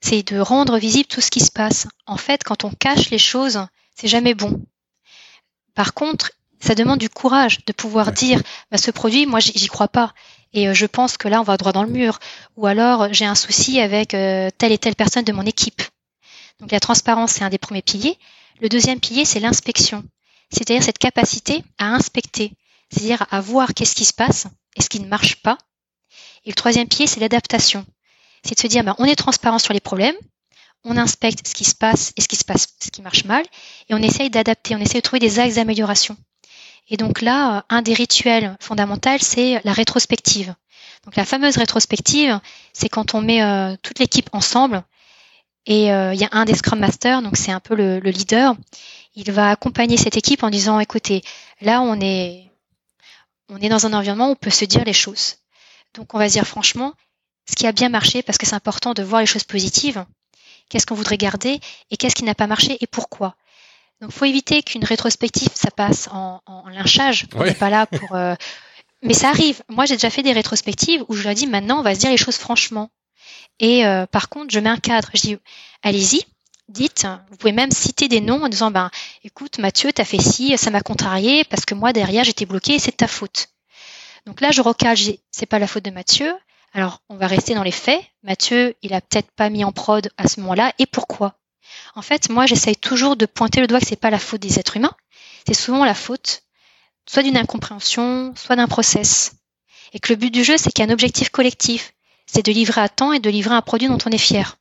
[0.00, 1.86] c'est de rendre visible tout ce qui se passe.
[2.06, 3.60] En fait, quand on cache les choses,
[3.94, 4.62] c'est jamais bon.
[5.74, 9.88] Par contre, ça demande du courage de pouvoir dire bah, ce produit, moi j'y crois
[9.88, 10.12] pas
[10.52, 12.18] et euh, je pense que là on va droit dans le mur
[12.56, 15.82] ou alors j'ai un souci avec euh, telle et telle personne de mon équipe.
[16.60, 18.18] Donc la transparence c'est un des premiers piliers.
[18.60, 20.04] Le deuxième pilier c'est l'inspection,
[20.50, 22.52] c'est-à-dire cette capacité à inspecter,
[22.90, 25.58] c'est-à-dire à voir qu'est-ce qui se passe et ce qui ne marche pas.
[26.44, 27.84] Et le troisième pilier c'est l'adaptation,
[28.44, 30.16] c'est de se dire bah, on est transparent sur les problèmes,
[30.84, 33.44] on inspecte ce qui se passe et ce qui se passe, ce qui marche mal,
[33.88, 36.16] et on essaye d'adapter, on essaye de trouver des axes d'amélioration.
[36.88, 40.54] Et donc là, un des rituels fondamentaux, c'est la rétrospective.
[41.04, 42.40] Donc la fameuse rétrospective,
[42.72, 44.84] c'est quand on met euh, toute l'équipe ensemble
[45.66, 48.10] et euh, il y a un des Scrum Masters, donc c'est un peu le, le,
[48.10, 48.54] leader.
[49.14, 51.22] Il va accompagner cette équipe en disant, écoutez,
[51.60, 52.50] là on est,
[53.48, 55.36] on est dans un environnement où on peut se dire les choses.
[55.94, 56.94] Donc on va se dire franchement,
[57.48, 60.04] ce qui a bien marché, parce que c'est important de voir les choses positives,
[60.68, 63.36] qu'est-ce qu'on voudrait garder et qu'est-ce qui n'a pas marché et pourquoi.
[64.00, 67.26] Donc, faut éviter qu'une rétrospective, ça passe en, en lynchage.
[67.34, 68.14] On n'est pas là pour.
[68.14, 68.34] Euh,
[69.02, 69.62] mais ça arrive.
[69.68, 72.10] Moi, j'ai déjà fait des rétrospectives où je leur dis maintenant, on va se dire
[72.10, 72.90] les choses franchement.
[73.60, 75.10] Et euh, par contre, je mets un cadre.
[75.14, 75.36] Je dis,
[75.82, 76.24] allez-y,
[76.68, 77.06] dites.
[77.30, 78.90] Vous pouvez même citer des noms en disant, ben,
[79.24, 82.78] écoute, Mathieu, t'as fait ci, ça m'a contrarié parce que moi derrière j'étais bloqué et
[82.78, 83.48] c'est de ta faute.
[84.26, 84.96] Donc là, je recale.
[85.30, 86.34] C'est pas la faute de Mathieu.
[86.72, 88.02] Alors, on va rester dans les faits.
[88.22, 90.72] Mathieu, il a peut-être pas mis en prod à ce moment-là.
[90.78, 91.38] Et pourquoi?
[91.94, 94.58] En fait, moi, j'essaye toujours de pointer le doigt que c'est pas la faute des
[94.58, 94.94] êtres humains.
[95.46, 96.42] C'est souvent la faute
[97.08, 99.36] soit d'une incompréhension, soit d'un process.
[99.92, 101.92] Et que le but du jeu, c'est qu'il y a un objectif collectif.
[102.26, 104.58] C'est de livrer à temps et de livrer un produit dont on est fier.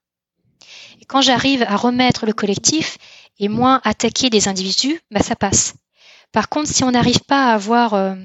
[1.02, 2.98] Et quand j'arrive à remettre le collectif
[3.40, 5.74] et moins attaquer des individus, bah, ça passe.
[6.32, 8.16] Par contre, si on n'arrive pas à avoir euh,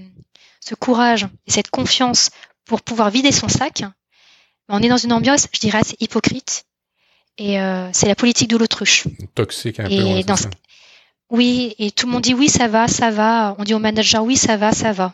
[0.60, 2.30] ce courage et cette confiance
[2.64, 3.82] pour pouvoir vider son sac.
[4.68, 6.64] On est dans une ambiance, je dirais, assez hypocrite.
[7.38, 9.08] Et euh, c'est la politique de l'autruche.
[9.34, 10.22] Toxique un peu.
[10.22, 10.36] dans
[11.30, 13.56] Oui, et tout le monde dit oui, ça va, ça va.
[13.58, 15.12] On dit au manager oui, ça va, ça va.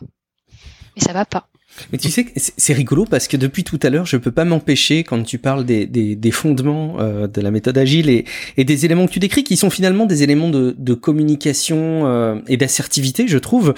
[0.95, 1.47] Mais ça va pas.
[1.91, 5.03] Mais tu sais, c'est rigolo parce que depuis tout à l'heure, je peux pas m'empêcher
[5.03, 8.25] quand tu parles des, des, des fondements euh, de la méthode agile et,
[8.57, 12.35] et, des éléments que tu décris, qui sont finalement des éléments de, de communication euh,
[12.47, 13.73] et d'assertivité, je trouve.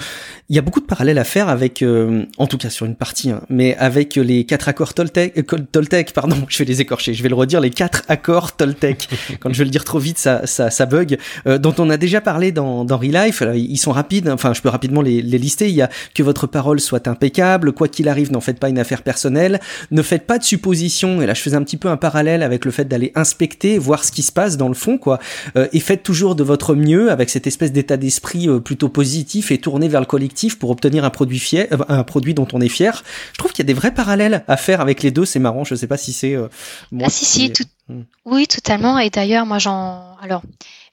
[0.48, 2.96] Il y a beaucoup de parallèles à faire avec, euh, en tout cas sur une
[2.96, 7.14] partie, hein, mais avec les quatre accords Toltec, euh, Toltec, pardon, je vais les écorcher,
[7.14, 9.08] je vais le redire, les quatre accords Toltec.
[9.40, 11.18] quand je vais le dire trop vite, ça, ça, ça bug.
[11.46, 13.42] dont on a déjà parlé dans, dans Relife.
[13.54, 15.68] Ils sont rapides, enfin, je peux rapidement les, les lister.
[15.68, 18.78] Il y a que votre parole soit impeccable, quoi qu'il arrive, n'en faites pas une
[18.78, 21.96] affaire personnelle, ne faites pas de suppositions, et là je faisais un petit peu un
[21.96, 25.18] parallèle avec le fait d'aller inspecter, voir ce qui se passe dans le fond, quoi,
[25.56, 29.50] euh, et faites toujours de votre mieux avec cette espèce d'état d'esprit euh, plutôt positif
[29.50, 32.60] et tourné vers le collectif pour obtenir un produit fier, euh, un produit dont on
[32.60, 33.02] est fier.
[33.32, 35.64] Je trouve qu'il y a des vrais parallèles à faire avec les deux, c'est marrant,
[35.64, 36.36] je sais pas si c'est.
[36.36, 37.64] Ah si si, tout...
[37.88, 38.02] Hmm.
[38.24, 40.42] oui totalement, et d'ailleurs moi j'en, alors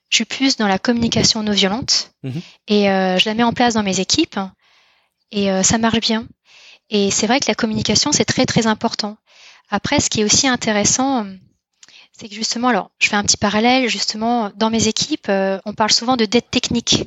[0.09, 2.41] je suis plus dans la communication non violente mhm.
[2.67, 4.39] et je la mets en place dans mes équipes
[5.31, 6.25] et ça marche bien.
[6.89, 9.17] Et c'est vrai que la communication, c'est très très important.
[9.69, 11.25] Après, ce qui est aussi intéressant,
[12.13, 15.73] c'est que justement, alors, je fais un petit parallèle, justement, dans mes équipes, euh, on
[15.73, 17.03] parle souvent de dette technique.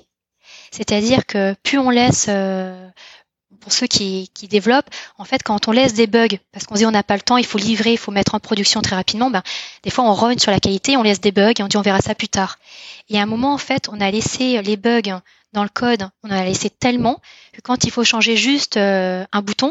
[0.70, 2.88] C'est-à-dire que plus on laisse, euh,
[3.60, 6.86] pour ceux qui, qui, développent, en fait, quand on laisse des bugs, parce qu'on dit
[6.86, 9.30] on n'a pas le temps, il faut livrer, il faut mettre en production très rapidement,
[9.30, 9.42] ben,
[9.82, 11.82] des fois on rogne sur la qualité, on laisse des bugs et on dit on
[11.82, 12.58] verra ça plus tard.
[13.08, 15.20] Et à un moment, en fait, on a laissé les bugs
[15.52, 17.20] dans le code, on en a laissé tellement
[17.52, 19.70] que quand il faut changer juste euh, un bouton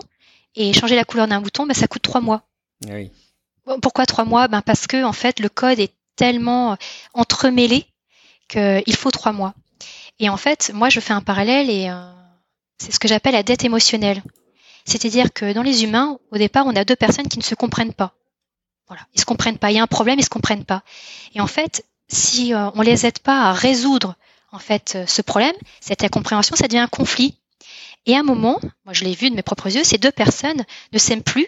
[0.55, 2.43] et changer la couleur d'un bouton, ben, ça coûte trois mois.
[2.87, 3.11] Ah oui.
[3.81, 4.47] Pourquoi trois mois?
[4.47, 6.75] Ben Parce que en fait, le code est tellement
[7.13, 7.85] entremêlé
[8.47, 9.53] qu'il faut trois mois.
[10.19, 12.11] Et en fait, moi, je fais un parallèle et euh,
[12.77, 14.21] c'est ce que j'appelle la dette émotionnelle.
[14.85, 17.93] C'est-à-dire que dans les humains, au départ, on a deux personnes qui ne se comprennent
[17.93, 18.15] pas.
[18.87, 19.71] Voilà, ils se comprennent pas.
[19.71, 20.83] Il y a un problème, ils se comprennent pas.
[21.35, 24.15] Et en fait, si euh, on les aide pas à résoudre
[24.51, 27.35] en fait euh, ce problème, cette incompréhension, ça devient un conflit.
[28.05, 30.63] Et à un moment, moi je l'ai vu de mes propres yeux, ces deux personnes
[30.93, 31.47] ne s'aiment plus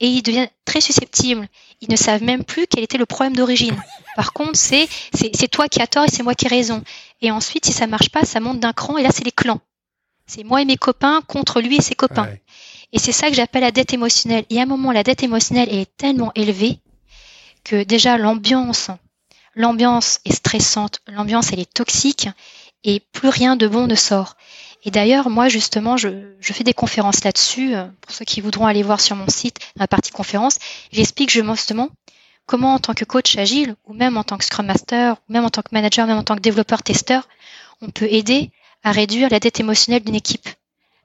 [0.00, 1.48] et ils deviennent très susceptibles.
[1.80, 3.76] Ils ne savent même plus quel était le problème d'origine.
[4.16, 6.82] Par contre, c'est c'est toi qui as tort et c'est moi qui ai raison.
[7.20, 9.60] Et ensuite, si ça marche pas, ça monte d'un cran et là c'est les clans.
[10.26, 12.28] C'est moi et mes copains contre lui et ses copains.
[12.92, 14.44] Et c'est ça que j'appelle la dette émotionnelle.
[14.50, 16.78] Et à un moment, la dette émotionnelle est tellement élevée
[17.64, 18.90] que déjà l'ambiance
[19.56, 22.28] l'ambiance est stressante, l'ambiance elle est toxique
[22.84, 24.36] et plus rien de bon ne sort.
[24.84, 26.08] Et d'ailleurs, moi justement, je,
[26.40, 27.74] je fais des conférences là-dessus.
[27.74, 30.58] Euh, pour ceux qui voudront aller voir sur mon site, la partie conférence,
[30.92, 31.88] j'explique justement
[32.46, 35.44] comment en tant que coach agile, ou même en tant que Scrum Master, ou même
[35.44, 37.28] en tant que manager, même en tant que développeur testeur,
[37.80, 38.50] on peut aider
[38.82, 40.48] à réduire la dette émotionnelle d'une équipe.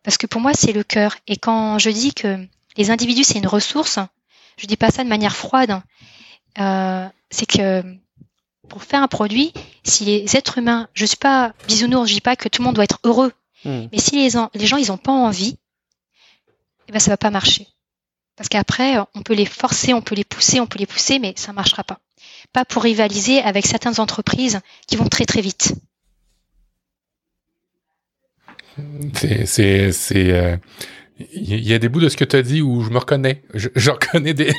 [0.03, 1.15] Parce que pour moi, c'est le cœur.
[1.27, 2.45] Et quand je dis que
[2.77, 3.99] les individus, c'est une ressource,
[4.57, 5.81] je dis pas ça de manière froide.
[6.59, 7.83] Euh, c'est que
[8.69, 9.53] pour faire un produit,
[9.83, 12.75] si les êtres humains, je suis pas bisounours, je dis pas que tout le monde
[12.75, 13.33] doit être heureux,
[13.65, 13.87] hmm.
[13.91, 15.57] mais si les, les gens ils ont pas envie,
[16.87, 17.67] eh ben ça va pas marcher.
[18.35, 21.33] Parce qu'après, on peut les forcer, on peut les pousser, on peut les pousser, mais
[21.35, 21.99] ça marchera pas.
[22.53, 25.73] Pas pour rivaliser avec certaines entreprises qui vont très très vite.
[29.13, 30.55] C'est, c'est, euh,
[31.33, 33.43] il y a des bouts de ce que tu as dit où je me reconnais.
[33.53, 34.53] Je, reconnais des.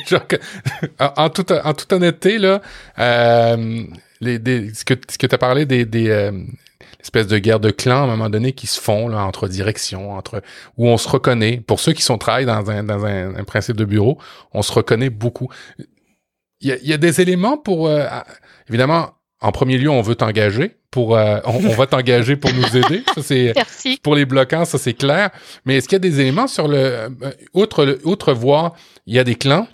[0.99, 2.61] en, toute, en toute honnêteté, là,
[2.99, 3.83] euh,
[4.19, 6.31] les, des, ce que, ce tu as parlé des, des euh,
[7.13, 10.43] de guerres de clans à un moment donné qui se font là, entre directions, entre
[10.77, 11.61] où on se reconnaît.
[11.65, 14.19] Pour ceux qui sont travaillés dans un, dans un, principe de bureau,
[14.53, 15.49] on se reconnaît beaucoup.
[16.59, 18.05] Il y a, il y a des éléments pour euh,
[18.69, 23.03] évidemment en premier lieu, on veut t'engager pour, euh, on, va t'engager pour nous aider.
[23.15, 23.53] Ça c'est
[24.03, 25.31] pour les bloquants, ça c'est clair.
[25.65, 27.09] Mais est-ce qu'il y a des éléments sur le, euh,
[27.53, 28.73] outre outre voir,
[29.07, 29.67] il y a des clans?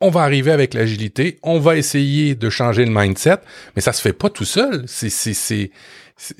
[0.00, 3.38] On va arriver avec l'agilité, on va essayer de changer le mindset,
[3.76, 4.82] mais ça se fait pas tout seul.
[4.88, 5.70] C'est, c'est, c'est,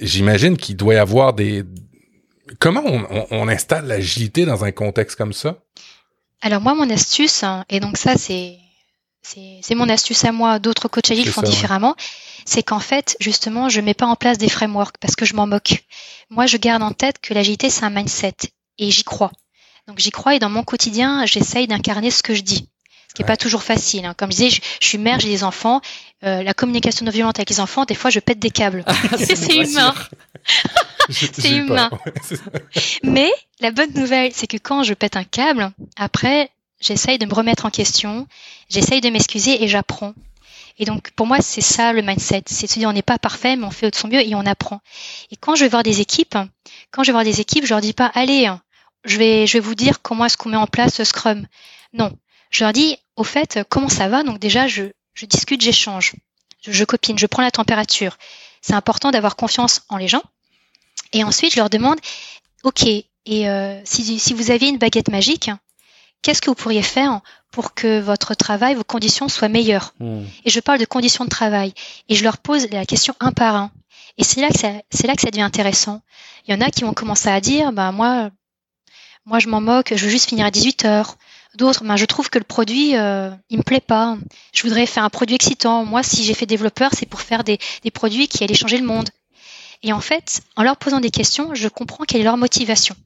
[0.00, 1.62] j'imagine qu'il doit y avoir des.
[2.58, 5.58] Comment on, on installe l'agilité dans un contexte comme ça?
[6.40, 8.58] Alors moi, mon astuce, hein, et donc ça c'est
[9.22, 11.94] c'est mon astuce à moi, d'autres coachs agiles font différemment,
[12.44, 15.46] c'est qu'en fait, justement, je mets pas en place des frameworks parce que je m'en
[15.46, 15.84] moque.
[16.30, 18.34] Moi, je garde en tête que l'agilité, c'est un mindset
[18.78, 19.30] et j'y crois.
[19.88, 22.68] Donc j'y crois et dans mon quotidien, j'essaye d'incarner ce que je dis.
[23.08, 24.06] Ce qui n'est pas toujours facile.
[24.06, 24.14] Hein.
[24.16, 25.82] Comme je disais, je, suis mère, j'ai des enfants.
[26.24, 28.84] Euh, la communication non violente avec les enfants, des fois, je pète des câbles.
[28.86, 29.94] Ah, c'est humain.
[31.10, 31.90] c'est humain.
[33.02, 33.30] Mais
[33.60, 36.50] la bonne nouvelle, c'est que quand je pète un câble, après,
[36.82, 38.26] j'essaye de me remettre en question,
[38.68, 40.12] j'essaye de m'excuser et j'apprends.
[40.78, 43.18] Et donc pour moi c'est ça le mindset, c'est de se dire on n'est pas
[43.18, 44.80] parfait mais on fait de son mieux et on apprend.
[45.30, 46.36] Et quand je vais voir des équipes,
[46.90, 48.50] quand je vais voir des équipes, je leur dis pas allez,
[49.04, 51.46] je vais je vais vous dire comment est-ce qu'on met en place ce Scrum.
[51.92, 52.10] Non,
[52.50, 54.22] je leur dis au fait comment ça va?
[54.22, 56.14] Donc déjà je je discute, j'échange,
[56.66, 58.16] je, copine, je prends la température.
[58.62, 60.22] C'est important d'avoir confiance en les gens.
[61.12, 61.98] Et ensuite je leur demande
[62.64, 62.86] ok
[63.24, 65.50] et euh, si, si vous aviez une baguette magique,
[66.22, 70.24] qu'est-ce que vous pourriez faire pour que votre travail, vos conditions soient meilleures hmm.
[70.44, 71.74] Et je parle de conditions de travail
[72.08, 73.70] et je leur pose la question un par un.
[74.18, 76.02] Et c'est là que ça, c'est là que ça devient intéressant.
[76.46, 78.30] Il y en a qui vont commencer à dire, bah moi,
[79.26, 81.16] moi je m'en moque, je veux juste finir à 18 heures.
[81.54, 84.16] D'autres, bah, je trouve que le produit, euh, il me plaît pas.
[84.54, 85.84] Je voudrais faire un produit excitant.
[85.84, 88.86] Moi, si j'ai fait développeur, c'est pour faire des, des produits qui allaient changer le
[88.86, 89.10] monde.
[89.82, 92.96] Et en fait, en leur posant des questions, je comprends quelle est leur motivation.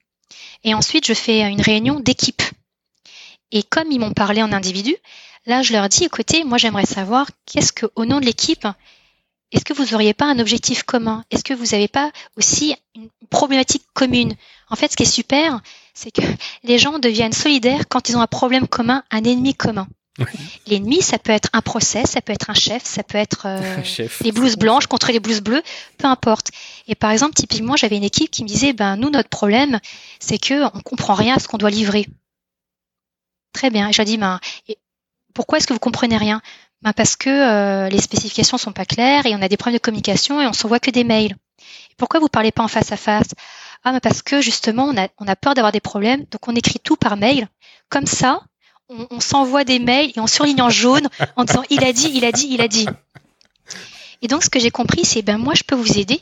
[0.62, 2.42] Et ensuite, je fais une réunion d'équipe.
[3.52, 4.96] Et comme ils m'ont parlé en individu,
[5.46, 8.66] là, je leur dis, écoutez, moi, j'aimerais savoir qu'est-ce que, au nom de l'équipe,
[9.52, 11.24] est-ce que vous n'auriez pas un objectif commun?
[11.30, 14.34] Est-ce que vous n'avez pas aussi une problématique commune?
[14.68, 15.60] En fait, ce qui est super,
[15.94, 16.22] c'est que
[16.64, 19.86] les gens deviennent solidaires quand ils ont un problème commun, un ennemi commun.
[20.66, 24.06] L'ennemi, ça peut être un procès, ça peut être un chef, ça peut être euh,
[24.22, 25.62] les blouses blanches contre les blouses bleues,
[25.98, 26.50] peu importe.
[26.88, 29.78] Et par exemple, typiquement, j'avais une équipe qui me disait, ben nous, notre problème,
[30.18, 32.06] c'est que on comprend rien à ce qu'on doit livrer.
[33.52, 33.90] Très bien.
[33.92, 34.40] Je dis, ben,
[35.34, 36.40] pourquoi est-ce que vous comprenez rien?
[36.82, 39.82] Ben Parce que euh, les spécifications sont pas claires et on a des problèmes de
[39.82, 41.36] communication et on s'envoie que des mails.
[41.96, 43.28] pourquoi vous parlez pas en face à face?
[43.84, 46.96] Ah, ben parce que justement, on a, peur d'avoir des problèmes, donc on écrit tout
[46.96, 47.48] par mail.
[47.88, 48.42] Comme ça,
[48.88, 52.10] on, on s'envoie des mails et on surligne en jaune en disant il a dit,
[52.12, 52.86] il a dit, il a dit.
[54.22, 56.20] Et donc, ce que j'ai compris, c'est ben moi, je peux vous aider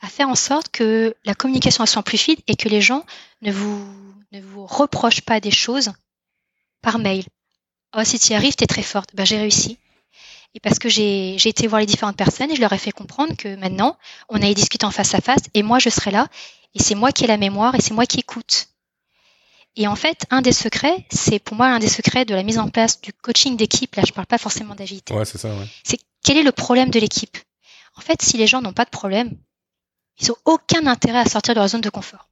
[0.00, 3.04] à faire en sorte que la communication soit plus fluide et que les gens
[3.40, 3.86] ne vous,
[4.32, 5.92] ne vous reprochent pas des choses
[6.82, 7.24] par mail.
[7.96, 9.10] Oh, si tu y arrives, tu es très forte.
[9.14, 9.78] Ben, j'ai réussi.
[10.54, 13.34] Et parce que j'ai été voir les différentes personnes et je leur ai fait comprendre
[13.36, 13.96] que maintenant,
[14.28, 16.28] on allait discuter en face à face et moi, je serai là
[16.74, 18.68] et c'est moi qui ai la mémoire et c'est moi qui écoute.
[19.76, 22.58] Et en fait, un des secrets, c'est pour moi un des secrets de la mise
[22.58, 23.94] en place du coaching d'équipe.
[23.94, 25.14] Là, je parle pas forcément d'agilité.
[25.14, 25.48] Ouais, c'est ça.
[25.48, 25.66] Ouais.
[25.82, 27.38] C'est quel est le problème de l'équipe?
[27.96, 29.34] En fait, si les gens n'ont pas de problème,
[30.20, 32.28] ils ont aucun intérêt à sortir de leur zone de confort.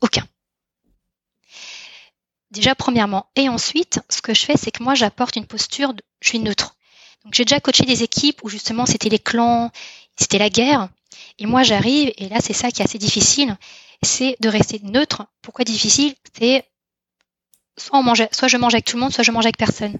[0.00, 0.26] Aucun.
[2.50, 3.26] Déjà, premièrement.
[3.36, 6.38] Et ensuite, ce que je fais, c'est que moi, j'apporte une posture, de, je suis
[6.38, 6.74] neutre.
[7.24, 9.70] Donc, j'ai déjà coaché des équipes où justement, c'était les clans,
[10.16, 10.88] c'était la guerre.
[11.38, 13.56] Et moi, j'arrive, et là, c'est ça qui est assez difficile,
[14.02, 15.26] c'est de rester neutre.
[15.42, 16.14] Pourquoi difficile?
[16.38, 16.64] C'est
[17.76, 19.98] soit soit je mange avec tout le monde, soit je mange avec personne.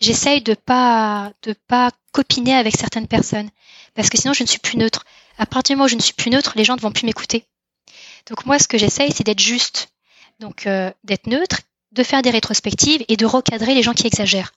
[0.00, 3.50] J'essaye de pas de pas copiner avec certaines personnes,
[3.94, 5.04] parce que sinon, je ne suis plus neutre.
[5.38, 7.06] À partir du moment où je ne suis plus neutre, les gens ne vont plus
[7.06, 7.44] m'écouter.
[8.26, 9.88] Donc moi, ce que j'essaye, c'est d'être juste.
[10.40, 11.60] Donc euh, d'être neutre,
[11.92, 14.52] de faire des rétrospectives et de recadrer les gens qui exagèrent.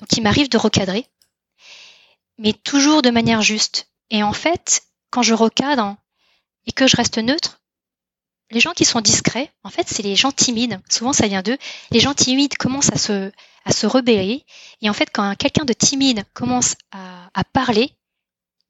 [0.00, 1.06] Donc il m'arrive de recadrer,
[2.38, 3.88] mais toujours de manière juste.
[4.10, 5.96] Et en fait, quand je recadre,
[6.66, 7.60] et que je reste neutre,
[8.50, 10.80] les gens qui sont discrets, en fait, c'est les gens timides.
[10.88, 11.58] Souvent, ça vient d'eux.
[11.90, 13.30] Les gens timides commencent à se,
[13.64, 14.44] à se rebeller.
[14.80, 17.94] Et en fait, quand quelqu'un de timide commence à, à parler,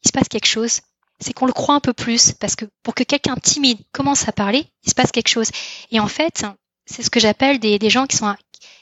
[0.03, 0.81] il se passe quelque chose.
[1.21, 2.33] C'est qu'on le croit un peu plus.
[2.33, 5.51] Parce que pour que quelqu'un timide commence à parler, il se passe quelque chose.
[5.91, 6.45] Et en fait,
[6.87, 8.35] c'est ce que j'appelle des, gens qui sont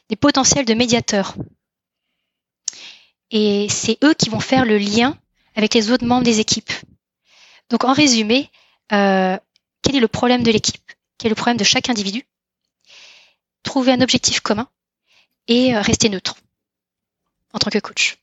[0.08, 1.34] des potentiels de médiateurs.
[3.30, 5.18] Et c'est eux qui vont faire le lien
[5.54, 6.72] avec les autres membres des équipes.
[7.68, 8.50] Donc en résumé,
[8.92, 9.36] euh,
[9.82, 10.92] quel est le problème de l'équipe?
[11.18, 12.24] Quel est le problème de chaque individu?
[13.62, 14.68] Trouver un objectif commun
[15.48, 16.36] et euh, rester neutre
[17.52, 18.18] en tant que coach.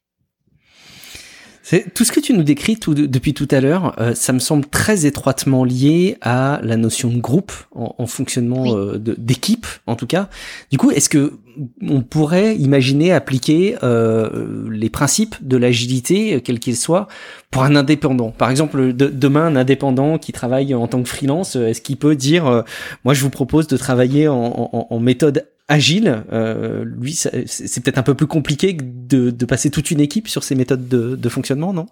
[1.68, 4.38] C'est tout ce que tu nous décris tout, depuis tout à l'heure, euh, ça me
[4.38, 9.96] semble très étroitement lié à la notion de groupe en, en fonctionnement euh, d'équipe en
[9.96, 10.30] tout cas.
[10.70, 11.40] Du coup, est-ce que
[11.82, 17.08] on pourrait imaginer appliquer euh, les principes de l'agilité, quels qu'ils soient,
[17.50, 18.30] pour un indépendant?
[18.30, 22.16] Par exemple, de, demain, un indépendant qui travaille en tant que freelance, est-ce qu'il peut
[22.16, 22.62] dire, euh,
[23.06, 27.98] moi, je vous propose de travailler en, en, en méthode agile, euh, lui, c'est peut-être
[27.98, 31.30] un peu plus compliqué de, de, passer toute une équipe sur ces méthodes de, de
[31.30, 31.88] fonctionnement, non?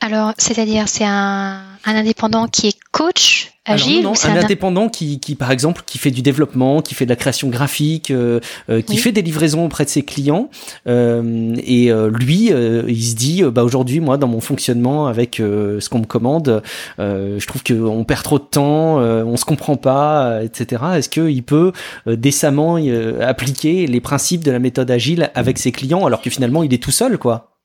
[0.00, 5.34] Alors, c'est-à-dire, c'est un, un, indépendant qui est coach agile non, un, indépendant qui, qui,
[5.34, 8.40] par exemple, qui fait du développement, qui fait de la création graphique, euh,
[8.70, 8.98] euh, qui oui.
[8.98, 10.48] fait des livraisons auprès de ses clients.
[10.86, 15.98] Euh, et lui, il se dit, bah aujourd'hui, moi, dans mon fonctionnement avec ce qu'on
[15.98, 16.62] me commande,
[16.98, 20.82] je trouve qu'on perd trop de temps, on se comprend pas, etc.
[20.94, 21.72] Est-ce qu'il peut
[22.06, 22.78] décemment
[23.20, 26.82] appliquer les principes de la méthode agile avec ses clients alors que finalement, il est
[26.82, 27.58] tout seul, quoi?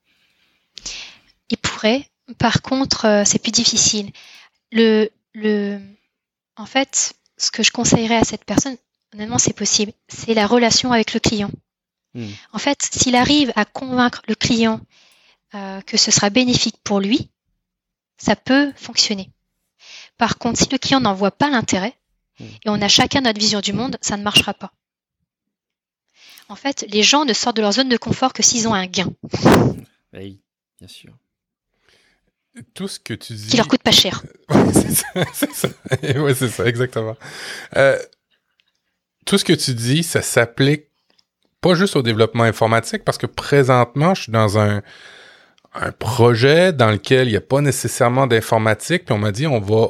[1.50, 2.06] Il pourrait,
[2.38, 4.08] par contre, c'est plus difficile.
[4.72, 5.80] Le, le,
[6.56, 8.78] en fait, ce que je conseillerais à cette personne,
[9.14, 11.52] honnêtement, c'est possible, c'est la relation avec le client.
[12.14, 12.28] Mmh.
[12.54, 14.82] En fait, s'il arrive à convaincre le client
[15.56, 17.30] euh, que ce sera bénéfique pour lui,
[18.18, 19.32] ça peut fonctionner.
[20.18, 21.96] Par contre, si le client n'en voit pas l'intérêt,
[22.40, 22.46] mmh.
[22.46, 24.74] et on a chacun notre vision du monde, ça ne marchera pas.
[26.50, 28.88] En fait, les gens ne sortent de leur zone de confort que s'ils ont un
[28.88, 29.12] gain.
[30.14, 30.42] Oui,
[30.80, 31.14] bien sûr
[32.74, 33.48] tout ce que tu dis.
[33.48, 34.24] Qui leur coûte pas cher.
[34.74, 35.70] c'est ça, c'est ça.
[36.22, 37.16] ouais, c'est ça, exactement.
[37.78, 37.98] Euh,
[39.26, 40.86] tout ce que tu dis, ça s'applique
[41.62, 44.82] pas juste au développement informatique, parce que présentement, je suis dans un,
[45.74, 49.60] un projet dans lequel il n'y a pas nécessairement d'informatique, puis on m'a dit on
[49.60, 49.90] va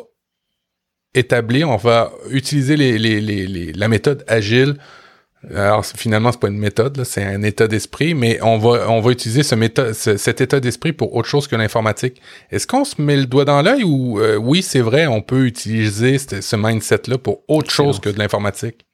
[1.14, 4.78] établir, on va utiliser les, les, les, les la méthode agile
[5.49, 9.11] alors finalement, c'est pas une méthode, c'est un état d'esprit, mais on va on va
[9.11, 12.21] utiliser ce méthode, ce, cet état d'esprit pour autre chose que l'informatique.
[12.51, 15.45] Est-ce qu'on se met le doigt dans l'œil ou euh, oui, c'est vrai, on peut
[15.47, 18.85] utiliser ce, ce mindset-là pour autre chose que de l'informatique?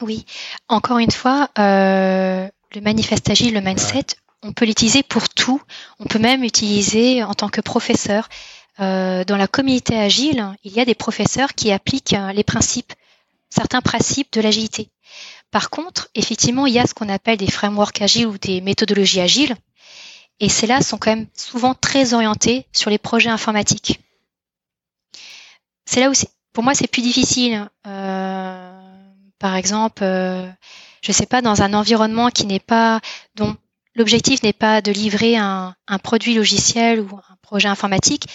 [0.00, 0.24] Oui,
[0.68, 4.04] encore une fois, euh, le manifeste agile, le mindset, ouais.
[4.42, 5.60] on peut l'utiliser pour tout.
[6.00, 8.28] On peut même utiliser en tant que professeur.
[8.80, 12.92] Euh, dans la communauté agile, il y a des professeurs qui appliquent les principes,
[13.48, 14.90] certains principes de l'agilité.
[15.50, 19.20] Par contre, effectivement, il y a ce qu'on appelle des frameworks agiles ou des méthodologies
[19.20, 19.54] agiles.
[20.40, 24.00] Et celles-là sont quand même souvent très orientées sur les projets informatiques.
[25.86, 26.12] C'est là où,
[26.52, 27.68] pour moi, c'est plus difficile.
[27.86, 28.80] Euh,
[29.38, 30.46] par exemple, euh,
[31.00, 33.00] je ne sais pas, dans un environnement qui n'est pas,
[33.34, 33.56] dont
[33.94, 38.26] l'objectif n'est pas de livrer un, produit logiciel ou un projet informatique,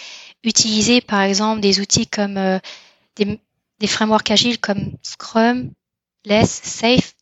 [0.42, 2.58] utiliser par exemple des outils comme euh,
[3.16, 5.70] des frameworks agiles comme Scrum,
[6.24, 7.14] less, safe,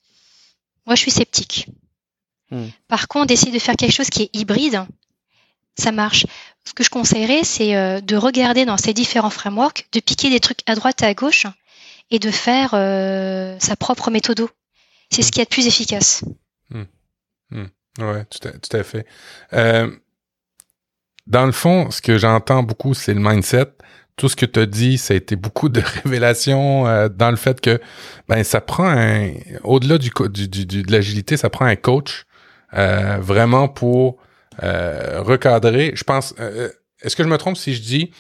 [0.86, 1.68] moi je suis sceptique.
[2.50, 2.68] Hmm.
[2.88, 4.84] Par contre, d'essayer de faire quelque chose qui est hybride,
[5.76, 6.26] ça marche.
[6.64, 10.40] Ce que je conseillerais, c'est euh, de regarder dans ces différents frameworks, de piquer des
[10.40, 11.46] trucs à droite et à gauche
[12.10, 14.46] et de faire euh, sa propre méthode.
[15.10, 16.24] C'est ce qui est le plus efficace.
[16.70, 16.84] Hmm.
[17.50, 17.66] Hmm.
[17.98, 19.06] Ouais, tout à, tout à fait.
[19.52, 19.90] Euh,
[21.26, 23.72] dans le fond, ce que j'entends beaucoup, c'est le mindset
[24.20, 27.36] tout ce que tu as dit, ça a été beaucoup de révélations euh, dans le
[27.36, 27.80] fait que
[28.28, 29.30] ben ça prend un
[29.64, 32.26] au-delà du, de l'agilité, ça prend un coach
[32.74, 34.18] euh, vraiment pour
[34.62, 35.92] euh, recadrer.
[35.94, 36.34] Je pense
[37.00, 38.10] est-ce que je me trompe si je dis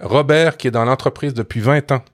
[0.00, 2.04] Robert qui est dans l'entreprise depuis 20 ans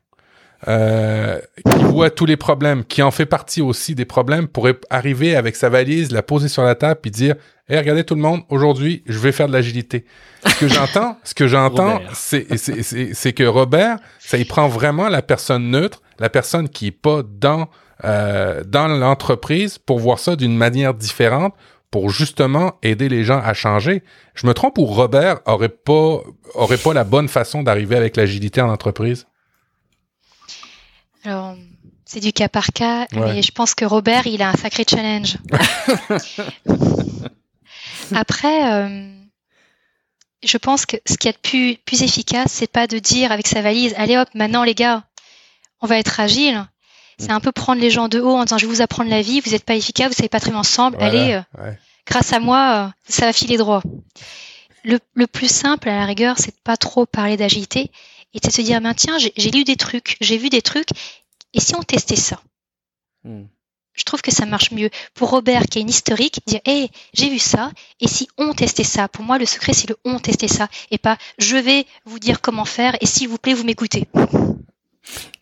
[0.66, 5.56] qui voit tous les problèmes, qui en fait partie aussi des problèmes, pourrait arriver avec
[5.56, 7.36] sa valise, la poser sur la table, puis dire
[7.66, 10.04] Hey, regardez tout le monde, aujourd'hui, je vais faire de l'agilité.
[10.46, 15.22] Ce que j'entends, ce que j'entends, c'est, c'est, que Robert, ça y prend vraiment la
[15.22, 17.70] personne neutre, la personne qui est pas dans,
[18.04, 21.54] euh, dans l'entreprise pour voir ça d'une manière différente,
[21.90, 24.02] pour justement aider les gens à changer.
[24.34, 26.20] Je me trompe ou Robert aurait pas,
[26.52, 29.26] aurait pas la bonne façon d'arriver avec l'agilité en entreprise?
[31.24, 31.56] Alors,
[32.04, 33.32] c'est du cas par cas, ouais.
[33.36, 35.38] mais je pense que Robert, il a un sacré challenge.
[38.14, 39.10] Après, euh,
[40.42, 43.62] je pense que ce qui est plus, plus efficace, c'est pas de dire avec sa
[43.62, 45.04] valise, allez hop, maintenant les gars,
[45.80, 46.66] on va être agile.
[47.18, 49.22] C'est un peu prendre les gens de haut en disant, je vais vous apprendre la
[49.22, 51.72] vie, vous n'êtes pas efficace, vous savez pas très ensemble, allez, euh,
[52.06, 53.82] grâce à moi, euh, ça va filer droit.
[54.82, 57.92] Le, le plus simple, à la rigueur, c'est de pas trop parler d'agilité
[58.34, 60.88] et de se dire, ben tiens, j'ai lu des trucs, j'ai vu des trucs,
[61.54, 62.40] et si on testait ça?
[63.22, 63.44] Hmm.
[63.94, 64.90] Je trouve que ça marche mieux.
[65.14, 67.70] Pour Robert, qui a une historique, dire, hé, j'ai vu ça,
[68.00, 69.08] et si on testait ça?
[69.08, 72.40] Pour moi, le secret, c'est le on testait ça, et pas je vais vous dire
[72.40, 74.06] comment faire, et s'il vous plaît, vous m'écoutez.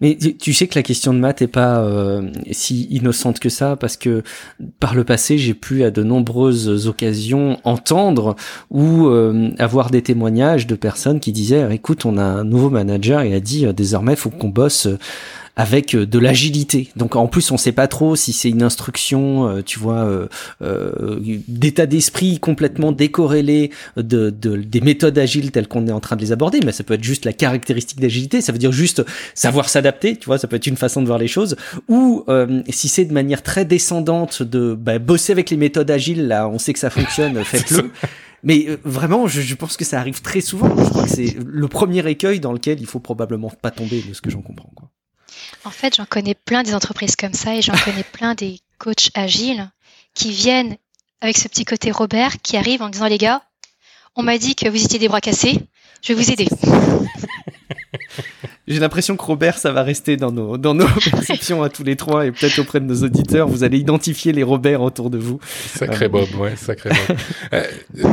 [0.00, 3.76] Mais tu sais que la question de maths est pas euh, si innocente que ça
[3.76, 4.24] parce que
[4.80, 8.34] par le passé j'ai pu à de nombreuses occasions entendre
[8.70, 13.22] ou euh, avoir des témoignages de personnes qui disaient écoute on a un nouveau manager
[13.22, 14.88] et a dit euh, désormais faut qu'on bosse
[15.57, 16.88] avec euh, de l'agilité.
[16.96, 20.26] Donc en plus on sait pas trop si c'est une instruction, euh, tu vois, euh,
[20.62, 26.16] euh d'état d'esprit complètement décorrélé de, de, des méthodes agiles telles qu'on est en train
[26.16, 29.05] de les aborder, mais ça peut être juste la caractéristique d'agilité, ça veut dire juste
[29.34, 31.57] savoir s'adapter, tu vois, ça peut être une façon de voir les choses,
[31.88, 32.24] ou
[32.68, 36.59] si c'est de manière très descendante de bah, bosser avec les méthodes agiles, là on
[36.59, 37.90] sait que ça fonctionne, faites-le.
[38.42, 40.68] Mais vraiment, je, je, pense que ça arrive très souvent.
[40.76, 44.14] Je crois que c'est le premier écueil dans lequel il faut probablement pas tomber, de
[44.14, 44.72] ce que j'en comprends.
[44.74, 44.91] Quoi.
[45.64, 49.11] En fait, j'en connais plein des entreprises comme ça et j'en connais plein des coachs
[49.14, 49.70] agiles
[50.14, 50.76] qui viennent
[51.20, 53.42] avec ce petit côté Robert qui arrive en disant les gars,
[54.16, 55.59] on m'a dit que vous étiez des bras cassés,
[56.03, 56.48] je vais vous aider.
[58.68, 61.96] J'ai l'impression que Robert, ça va rester dans nos, dans nos perceptions à tous les
[61.96, 63.48] trois et peut-être auprès de nos auditeurs.
[63.48, 65.40] Vous allez identifier les Robert autour de vous.
[65.44, 67.16] Sacré Bob, ouais, sacré Bob.
[67.54, 67.64] euh,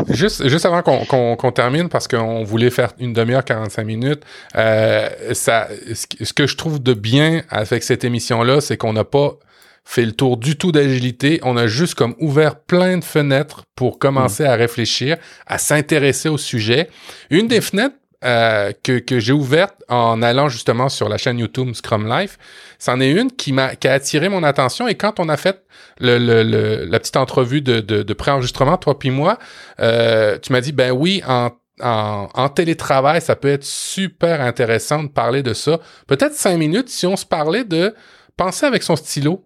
[0.09, 4.23] juste, juste avant qu'on qu'on termine, parce qu'on voulait faire une demi-heure, 45 minutes,
[4.55, 9.37] euh, ça, ce que je trouve de bien avec cette émission-là, c'est qu'on n'a pas
[9.85, 11.39] fait le tour du tout d'agilité.
[11.43, 16.37] On a juste comme ouvert plein de fenêtres pour commencer à réfléchir, à s'intéresser au
[16.37, 16.89] sujet.
[17.29, 17.95] Une des fenêtres
[18.25, 22.37] euh, que, que j'ai ouverte en allant justement sur la chaîne YouTube Scrum Life,
[22.77, 25.63] c'en est une qui m'a qui a attiré mon attention et quand on a fait
[25.99, 29.37] le, le, la petite entrevue de, de, de préenregistrement, toi puis moi,
[29.79, 31.51] euh, tu m'as dit ben oui en
[31.81, 35.79] en, en, télétravail, ça peut être super intéressant de parler de ça.
[36.07, 37.95] Peut-être cinq minutes si on se parlait de
[38.35, 39.45] penser avec son stylo.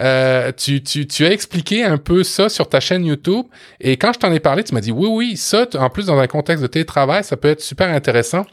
[0.00, 3.46] Euh, tu, tu, tu, as expliqué un peu ça sur ta chaîne YouTube
[3.78, 6.18] et quand je t'en ai parlé, tu m'as dit oui, oui, ça, en plus dans
[6.18, 8.44] un contexte de télétravail, ça peut être super intéressant.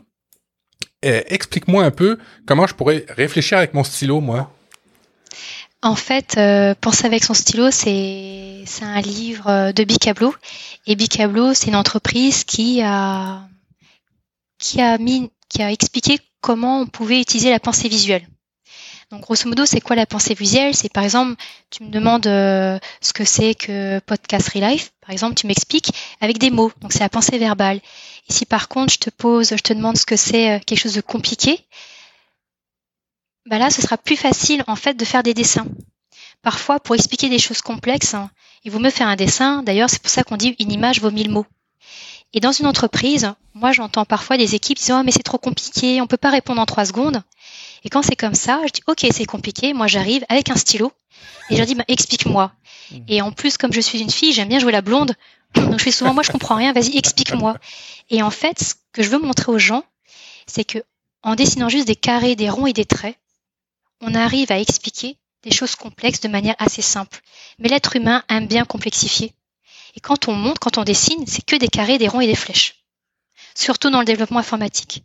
[1.04, 4.52] Euh, explique-moi un peu comment je pourrais réfléchir avec mon stylo, moi.
[5.82, 10.36] En fait, euh, Penser avec son stylo, c'est un livre euh, de Bicablo.
[10.86, 13.48] Et Bicablo, c'est une entreprise qui a,
[14.60, 18.28] qui, a mis, qui a expliqué comment on pouvait utiliser la pensée visuelle.
[19.12, 20.74] Donc grosso modo, c'est quoi la pensée visuelle?
[20.74, 21.36] C'est par exemple,
[21.70, 24.94] tu me demandes euh, ce que c'est que podcast relife.
[25.02, 25.92] Par exemple, tu m'expliques
[26.22, 26.72] avec des mots.
[26.80, 27.82] Donc c'est la pensée verbale.
[28.30, 30.80] Et si par contre je te pose, je te demande ce que c'est euh, quelque
[30.80, 31.60] chose de compliqué,
[33.46, 35.68] bah là, ce sera plus facile en fait de faire des dessins.
[36.42, 38.30] Parfois, pour expliquer des choses complexes, hein,
[38.64, 39.62] il vaut mieux faire un dessin.
[39.64, 41.46] D'ailleurs, c'est pour ça qu'on dit une image vaut mille mots.
[42.34, 46.00] Et dans une entreprise, moi j'entends parfois des équipes disant oh, mais c'est trop compliqué,
[46.00, 47.22] on peut pas répondre en trois secondes.
[47.84, 50.92] Et quand c'est comme ça, je dis ok c'est compliqué, moi j'arrive avec un stylo
[51.50, 52.52] et je leur dis bah, explique-moi.
[52.92, 52.98] Mmh.
[53.08, 55.16] Et en plus comme je suis une fille, j'aime bien jouer la blonde,
[55.56, 57.58] donc je fais souvent moi je comprends rien, vas-y explique-moi.
[58.10, 59.84] Et en fait ce que je veux montrer aux gens,
[60.48, 60.84] c'est que
[61.24, 63.18] en dessinant juste des carrés, des ronds et des traits,
[64.02, 67.22] on arrive à expliquer des choses complexes de manière assez simple.
[67.60, 69.34] Mais l'être humain aime bien complexifier.
[69.96, 72.36] Et quand on monte, quand on dessine, c'est que des carrés, des ronds et des
[72.36, 72.84] flèches.
[73.56, 75.04] Surtout dans le développement informatique.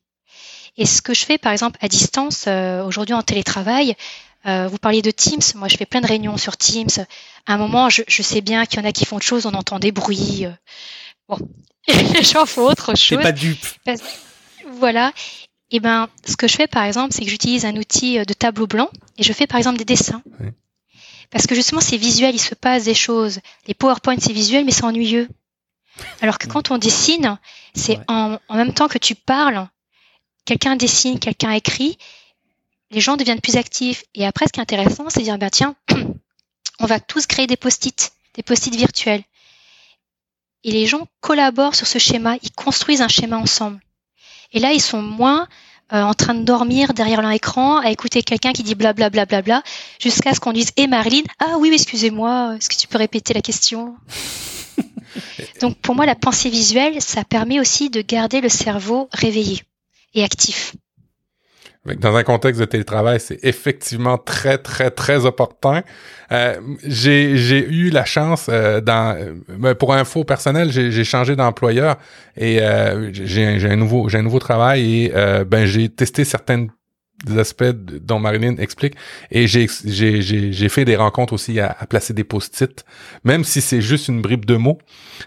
[0.78, 3.96] Et ce que je fais, par exemple, à distance, euh, aujourd'hui en télétravail,
[4.46, 5.42] euh, vous parliez de Teams.
[5.54, 7.06] Moi, je fais plein de réunions sur Teams.
[7.46, 9.46] À un moment, je, je sais bien qu'il y en a qui font autre chose.
[9.46, 10.46] On entend des bruits.
[10.46, 10.50] Euh.
[11.28, 11.38] Bon,
[12.22, 13.18] j'en fais autre chose.
[13.18, 13.64] C'est pas dupe.
[14.78, 15.12] Voilà.
[15.70, 18.66] Et ben, ce que je fais, par exemple, c'est que j'utilise un outil de tableau
[18.66, 20.22] blanc et je fais, par exemple, des dessins.
[20.40, 20.50] Oui.
[21.30, 23.40] Parce que justement, c'est visuel, il se passe des choses.
[23.66, 25.28] Les PowerPoint, c'est visuel, mais c'est ennuyeux.
[26.20, 27.38] Alors que quand on dessine,
[27.74, 29.66] c'est en, en, même temps que tu parles,
[30.46, 31.98] quelqu'un dessine, quelqu'un écrit,
[32.90, 34.04] les gens deviennent plus actifs.
[34.14, 35.74] Et après, ce qui est intéressant, c'est de dire, ben tiens,
[36.80, 39.22] on va tous créer des post-it, des post-it virtuels.
[40.64, 43.80] Et les gens collaborent sur ce schéma, ils construisent un schéma ensemble.
[44.52, 45.48] Et là, ils sont moins
[45.92, 49.42] euh, en train de dormir derrière leur écran, à écouter quelqu'un qui dit blablabla, bla,
[49.42, 49.62] bla, bla,
[50.00, 53.42] jusqu'à ce qu'on dise Et Marilyn, ah oui, excusez-moi, est-ce que tu peux répéter la
[53.42, 53.96] question?
[55.60, 59.62] Donc pour moi, la pensée visuelle, ça permet aussi de garder le cerveau réveillé
[60.22, 60.74] actif.
[61.94, 65.82] Dans un contexte de télétravail, c'est effectivement très, très, très opportun.
[66.32, 71.96] Euh, j'ai eu la chance, euh, dans, euh, pour info personnel, j'ai changé d'employeur
[72.36, 76.70] et euh, j'ai un nouveau un nouveau travail et euh, ben j'ai testé certaines
[77.38, 78.94] aspects dont Marilyn explique
[79.30, 82.84] et j'ai fait des rencontres aussi à, à placer des post-it,
[83.24, 84.78] même si c'est juste une bribe de mots.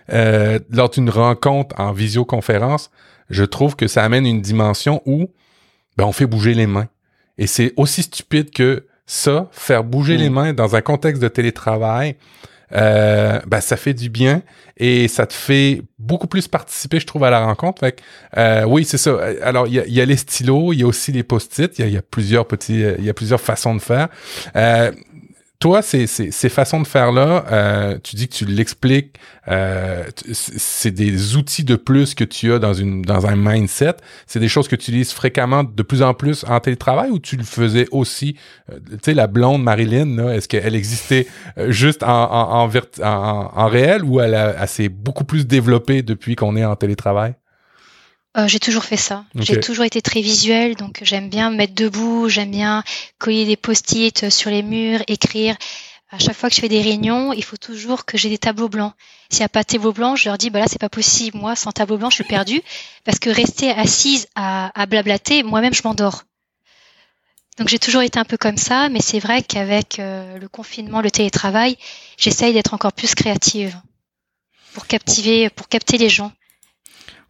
[0.09, 2.91] lors d'une rencontre en visioconférence,
[3.29, 5.29] je trouve que ça amène une dimension où
[5.97, 6.87] ben, on fait bouger les mains.
[7.37, 10.33] Et c'est aussi stupide que ça, faire bouger les mm.
[10.33, 12.15] mains dans un contexte de télétravail,
[12.71, 14.43] euh, ben, ça fait du bien
[14.77, 17.79] et ça te fait beaucoup plus participer, je trouve, à la rencontre.
[17.79, 18.01] Fait
[18.37, 19.17] euh, oui, c'est ça.
[19.41, 22.01] Alors, il y a, les stylos, il y a aussi les post-it, il y, a,
[22.01, 24.09] plusieurs petits, il y a plusieurs façons de faire.
[24.55, 24.91] Euh,
[25.59, 29.17] toi, ces, ces, façons de faire-là, euh, tu dis que tu l'expliques,
[29.49, 33.95] euh, c'est des outils de plus que tu as dans, une, dans un mindset.
[34.25, 37.35] C'est des choses que tu utilises fréquemment de plus en plus en télétravail ou tu
[37.35, 38.37] le faisais aussi?
[38.71, 41.27] Euh, tu sais, la blonde Marilyn, est-ce qu'elle existait
[41.67, 46.55] juste en, en, en, en, réel ou elle, elle s'est beaucoup plus développée depuis qu'on
[46.55, 47.35] est en télétravail?
[48.37, 49.25] Euh, j'ai toujours fait ça.
[49.35, 52.83] J'ai toujours été très visuel, donc j'aime bien me mettre debout, j'aime bien
[53.17, 55.55] coller des post-it sur les murs, écrire.
[56.11, 58.69] À chaque fois que je fais des réunions, il faut toujours que j'ai des tableaux
[58.69, 58.93] blancs.
[59.29, 61.37] S'il n'y a pas de tableau blanc, je leur dis bah là c'est pas possible.
[61.37, 62.61] Moi, sans tableau blanc, je suis perdue
[63.03, 66.23] parce que rester assise à, à blablater, moi-même je m'endors.
[67.59, 71.01] Donc j'ai toujours été un peu comme ça, mais c'est vrai qu'avec euh, le confinement,
[71.01, 71.77] le télétravail,
[72.17, 73.79] j'essaye d'être encore plus créative
[74.73, 76.31] pour captiver, pour capter les gens.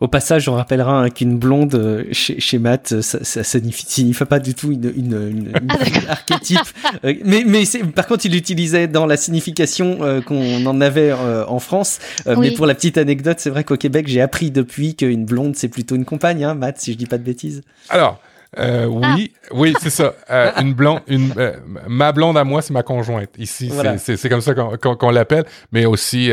[0.01, 4.13] Au passage, on rappellera hein, qu'une blonde euh, chez, chez Matt, euh, ça, ça, signifie,
[4.29, 5.69] pas du tout une, une, une, une
[6.07, 6.59] ah, archétype.
[7.03, 11.99] Euh, mais mais par contre, il l'utilisait dans la signification qu'on en avait en France.
[12.25, 15.67] Mais pour la petite anecdote, c'est vrai qu'au Québec, j'ai appris depuis qu'une blonde, c'est
[15.67, 17.61] plutôt une compagne, hein, Matt, si je dis pas de bêtises.
[17.89, 18.21] Alors,
[18.57, 19.47] euh, oui, ah.
[19.53, 20.13] oui, c'est ça.
[20.31, 21.53] Euh, une blonde, une euh,
[21.87, 23.29] ma blonde à moi, c'est ma conjointe.
[23.39, 25.45] Ici, c'est comme ça qu'on l'appelle.
[25.71, 26.31] Mais aussi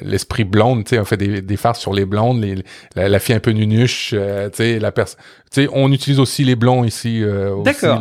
[0.00, 2.64] l'esprit blonde, tu sais, on fait des, des farces sur les blondes, les,
[2.96, 4.16] la, fille un peu nunuche, tu
[4.54, 5.20] sais, la personne
[5.54, 7.22] sais, on utilise aussi les blonds ici.
[7.22, 8.00] Euh, D'accord.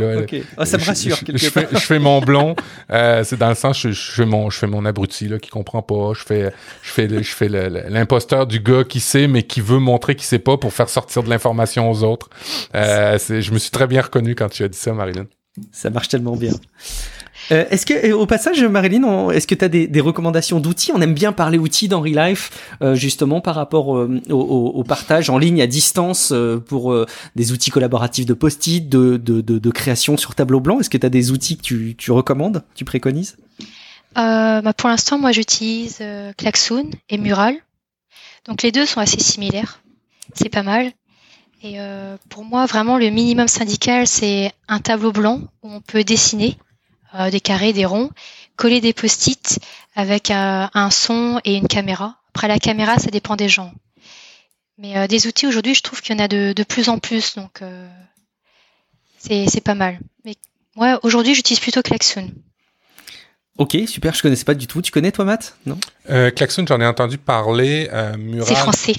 [0.57, 1.17] Oh, ça me rassure.
[1.27, 2.55] Je, je, fais, je, fais, mon blond.
[2.91, 5.49] Euh, c'est dans le sens, je, je, fais mon, je fais mon abruti là, qui
[5.49, 6.13] comprend pas.
[6.13, 6.51] Je fais,
[6.81, 10.39] je fais, je fais l'imposteur du gars qui sait mais qui veut montrer qu'il sait
[10.39, 12.29] pas pour faire sortir de l'information aux autres.
[12.75, 15.25] Euh, je me suis très bien reconnu quand tu as dit ça, Marilyn.
[15.71, 16.53] Ça marche tellement bien.
[17.53, 20.91] Euh, est-ce que, au passage, Marilyn, est-ce que tu as des, recommandations d'outils?
[20.93, 22.51] On aime bien parler outils dans Real Life,
[22.81, 26.95] euh, justement par rapport euh, au, partage en ligne à distance euh, pour
[27.35, 30.79] des outils collaboratifs de post-it, de, création sur tableau blanc.
[30.79, 33.37] Est-ce que tu as des outils que tu, tu recommandes, tu préconises?
[34.15, 35.99] Bah Pour l'instant, moi, j'utilise
[36.37, 37.55] Klaxoon et Mural.
[38.45, 39.81] Donc les deux sont assez similaires.
[40.33, 40.91] C'est pas mal.
[41.63, 41.77] Et
[42.29, 46.57] pour moi, vraiment, le minimum syndical, c'est un tableau blanc où on peut dessiner
[47.15, 48.11] euh, des carrés, des ronds,
[48.55, 49.59] coller des post-it
[49.95, 52.17] avec euh, un son et une caméra.
[52.33, 53.73] Après la caméra, ça dépend des gens.
[54.77, 56.97] Mais euh, des outils aujourd'hui, je trouve qu'il y en a de, de, plus en
[56.99, 57.61] plus, donc
[59.19, 59.99] c'est pas mal.
[60.25, 60.35] Mais
[60.75, 62.31] moi, aujourd'hui, j'utilise plutôt Klaxon.
[63.57, 64.81] Ok, super, je connaissais pas du tout.
[64.81, 65.55] Tu connais toi, Matt?
[65.67, 65.77] Non?
[66.09, 67.87] Euh, Klaxon, j'en ai entendu parler.
[67.93, 68.95] Euh, C'est français.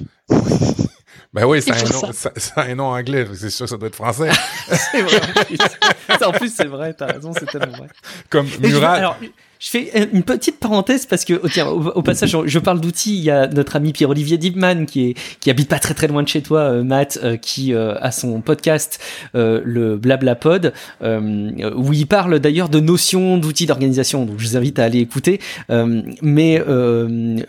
[1.35, 2.13] Ben oui, c'est un, nom,
[2.57, 4.31] un nom anglais, c'est sûr que ça doit être français.
[4.69, 5.21] c'est vrai.
[6.25, 7.89] En plus, c'est vrai, t'as raison, c'est tellement vrai.
[8.31, 9.17] Comme Murat.
[9.61, 13.17] Je fais une petite parenthèse parce que au, passage, je parle d'outils.
[13.17, 16.29] Il y a notre ami Pierre-Olivier Dibman qui qui habite pas très très loin de
[16.29, 18.99] chez toi, euh, Matt, euh, qui euh, a son podcast
[19.35, 24.25] le Blabla Pod où il parle d'ailleurs de notions d'outils d'organisation.
[24.25, 25.41] Donc je vous invite à aller écouter.
[26.23, 26.63] mais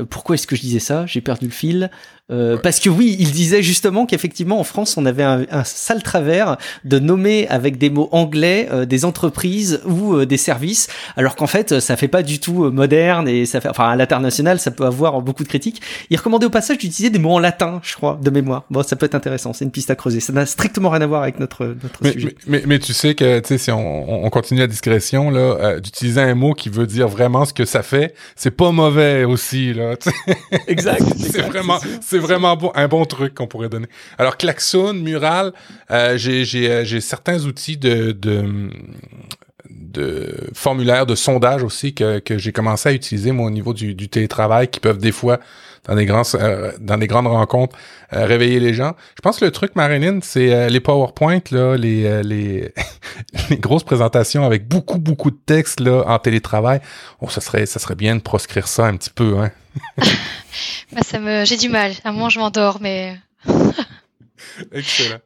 [0.10, 1.06] pourquoi est-ce que je disais ça?
[1.06, 1.90] J'ai perdu le fil.
[2.28, 7.00] Parce que oui, il disait justement qu'effectivement en France, on avait un, sale travers de
[7.00, 12.08] nommer avec des mots anglais des entreprises ou des services, alors qu'en fait, ça fait
[12.08, 15.48] pas du tout moderne et ça fait, enfin, à l'international, ça peut avoir beaucoup de
[15.50, 15.82] critiques.
[16.10, 18.64] Il recommandait au passage d'utiliser des mots en latin, je crois, de mémoire.
[18.70, 20.20] Bon, ça peut être intéressant, c'est une piste à creuser.
[20.20, 22.36] Ça n'a strictement rien à voir avec notre, notre mais, sujet.
[22.48, 26.22] Mais, mais, tu sais que, tu sais, si on, on, continue la discrétion, là, d'utiliser
[26.22, 29.96] un mot qui veut dire vraiment ce que ça fait, c'est pas mauvais aussi, là.
[30.68, 31.04] exact.
[31.18, 33.88] c'est vraiment, c'est vraiment un bon truc qu'on pourrait donner.
[34.18, 35.54] Alors, Klaxon, Mural,
[35.92, 38.70] euh, euh, j'ai certains outils de, de,
[39.96, 43.96] de formulaires de sondage aussi que, que j'ai commencé à utiliser moi au niveau du,
[43.96, 45.40] du télétravail qui peuvent des fois
[45.86, 47.78] dans des grands euh, dans des grandes rencontres
[48.12, 48.96] réveiller les gens.
[49.16, 52.74] Je pense que le truc Marilyn, c'est les PowerPoint là, les les,
[53.50, 56.82] les grosses présentations avec beaucoup beaucoup de textes là en télétravail.
[57.22, 59.52] Oh, ça serait ça serait bien de proscrire ça un petit peu hein.
[61.02, 61.94] ça me, j'ai du mal.
[62.04, 63.18] À un moment, je m'endors, mais.
[64.72, 65.20] Excellent.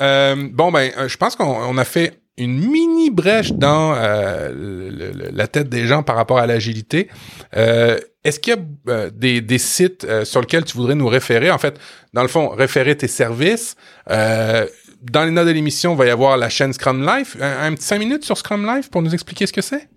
[0.00, 4.90] Euh, bon, ben, euh, je pense qu'on a fait une mini brèche dans euh,
[5.32, 7.08] la tête des gens par rapport à l'agilité.
[7.56, 11.50] Euh, Est-ce qu'il y a euh, des, des, sites sur lesquels tu voudrais nous référer?
[11.50, 11.78] En fait,
[12.12, 13.76] dans le fond, référer tes services.
[14.08, 17.36] dans les notes de l'émission, il va y avoir la chaîne Scrum Life.
[17.40, 19.88] Un, un petit cinq minutes sur Scrum Life pour nous expliquer ce que c'est?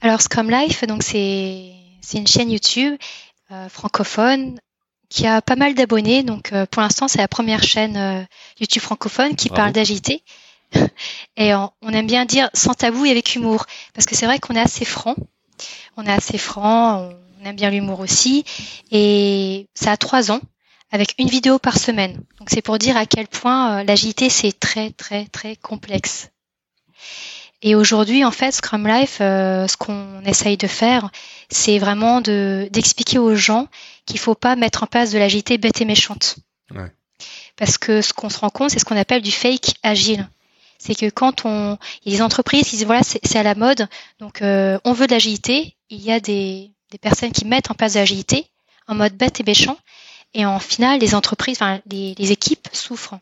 [0.00, 1.72] Alors, Scrum Life, donc c'est
[2.14, 2.94] une chaîne YouTube
[3.70, 4.60] francophone
[5.08, 6.22] qui a pas mal d'abonnés.
[6.22, 8.26] Donc, pour l'instant, c'est la première chaîne
[8.60, 9.62] YouTube francophone qui Bravo.
[9.62, 10.22] parle d'agilité.
[11.36, 14.38] Et on, on, aime bien dire sans tabou et avec humour, parce que c'est vrai
[14.38, 15.14] qu'on est assez franc.
[15.96, 17.10] On est assez franc,
[17.40, 18.44] on aime bien l'humour aussi.
[18.90, 20.40] Et ça a trois ans,
[20.90, 22.22] avec une vidéo par semaine.
[22.38, 26.30] Donc c'est pour dire à quel point euh, l'agilité c'est très très très complexe.
[27.60, 31.10] Et aujourd'hui, en fait, Scrum Life, euh, ce qu'on essaye de faire,
[31.50, 33.66] c'est vraiment de d'expliquer aux gens
[34.06, 36.36] qu'il faut pas mettre en place de l'agilité bête et méchante.
[36.70, 36.92] Ouais.
[37.56, 40.28] Parce que ce qu'on se rend compte, c'est ce qu'on appelle du fake agile
[40.78, 43.88] c'est que quand on, des entreprises qui disent voilà c'est à la mode,
[44.20, 47.74] donc euh, on veut de l'agilité, il y a des, des, personnes qui mettent en
[47.74, 48.46] place de l'agilité
[48.86, 49.78] en mode bête et méchant,
[50.34, 53.18] et en final les entreprises, enfin les, les équipes souffrent.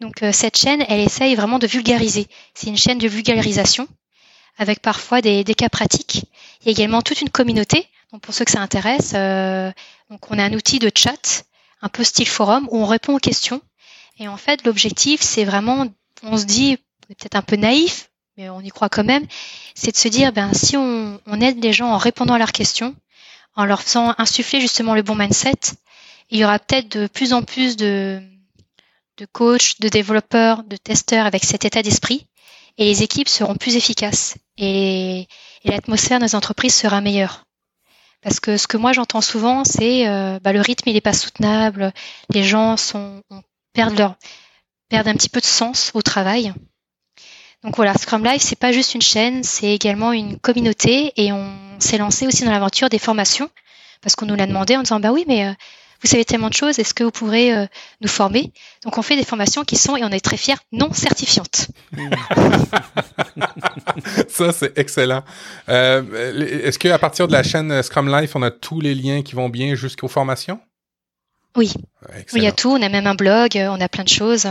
[0.00, 2.26] Donc euh, cette chaîne, elle essaye vraiment de vulgariser.
[2.54, 3.86] C'est une chaîne de vulgarisation
[4.58, 6.24] avec parfois des, des, cas pratiques.
[6.60, 7.86] Il y a également toute une communauté.
[8.12, 9.70] Donc pour ceux que ça intéresse, euh,
[10.10, 11.44] donc on a un outil de chat,
[11.82, 13.60] un peu style forum, où on répond aux questions.
[14.18, 15.86] Et en fait, l'objectif, c'est vraiment
[16.22, 19.26] on se dit, peut-être un peu naïf, mais on y croit quand même,
[19.74, 22.94] c'est de se dire, ben, si on, aide les gens en répondant à leurs questions,
[23.56, 25.74] en leur faisant insuffler justement le bon mindset,
[26.30, 28.22] il y aura peut-être de plus en plus de,
[29.32, 32.26] coachs, de développeurs, de testeurs avec cet état d'esprit,
[32.78, 35.26] et les équipes seront plus efficaces, et,
[35.64, 37.44] et l'atmosphère des entreprises sera meilleure.
[38.22, 41.14] Parce que ce que moi j'entends souvent, c'est euh, bah, le rythme il est pas
[41.14, 41.92] soutenable,
[42.32, 43.22] les gens sont
[43.72, 44.16] perdent leur
[44.90, 46.52] perdent un petit peu de sens au travail.
[47.62, 51.54] Donc voilà, Scrum Life, c'est pas juste une chaîne, c'est également une communauté et on
[51.78, 53.50] s'est lancé aussi dans l'aventure des formations
[54.02, 55.52] parce qu'on nous l'a demandé en disant bah oui, mais euh,
[56.02, 57.66] vous savez tellement de choses, est-ce que vous pourrez euh,
[58.00, 58.50] nous former?
[58.82, 61.68] Donc on fait des formations qui sont, et on est très fiers, non certifiantes.
[64.28, 65.22] Ça, c'est excellent.
[65.68, 69.34] Euh, est-ce qu'à partir de la chaîne Scrum Life, on a tous les liens qui
[69.34, 70.60] vont bien jusqu'aux formations?
[71.56, 71.74] Oui.
[72.08, 74.46] oui, il y a tout, on a même un blog, on a plein de choses.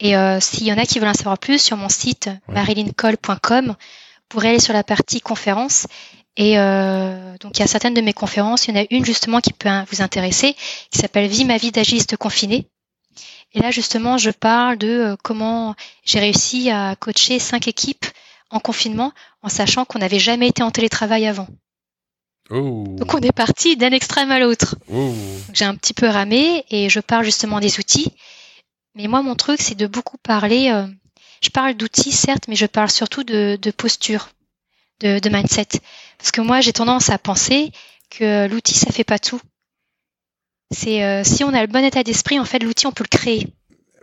[0.00, 2.54] Et euh, s'il y en a qui veulent en savoir plus, sur mon site ouais.
[2.54, 3.74] marilyncole.com, vous
[4.28, 5.86] pourrez aller sur la partie conférences.
[6.36, 9.04] Et euh, donc il y a certaines de mes conférences, il y en a une
[9.04, 10.56] justement qui peut vous intéresser,
[10.90, 12.66] qui s'appelle Vie ma vie d'agiste confiné.
[13.52, 15.74] Et là justement, je parle de euh, comment
[16.04, 18.06] j'ai réussi à coacher cinq équipes
[18.50, 19.12] en confinement,
[19.42, 21.48] en sachant qu'on n'avait jamais été en télétravail avant.
[22.50, 22.84] Oh.
[22.98, 24.76] Donc on est parti d'un extrême à l'autre.
[24.92, 25.14] Oh.
[25.52, 28.12] J'ai un petit peu ramé et je parle justement des outils.
[28.94, 30.70] Mais moi, mon truc, c'est de beaucoup parler.
[30.70, 30.86] Euh,
[31.42, 34.28] je parle d'outils, certes, mais je parle surtout de, de posture,
[35.00, 35.80] de, de, mindset.
[36.18, 37.72] Parce que moi, j'ai tendance à penser
[38.10, 39.40] que l'outil, ça fait pas tout.
[40.70, 43.16] C'est euh, si on a le bon état d'esprit, en fait, l'outil, on peut le
[43.16, 43.46] créer.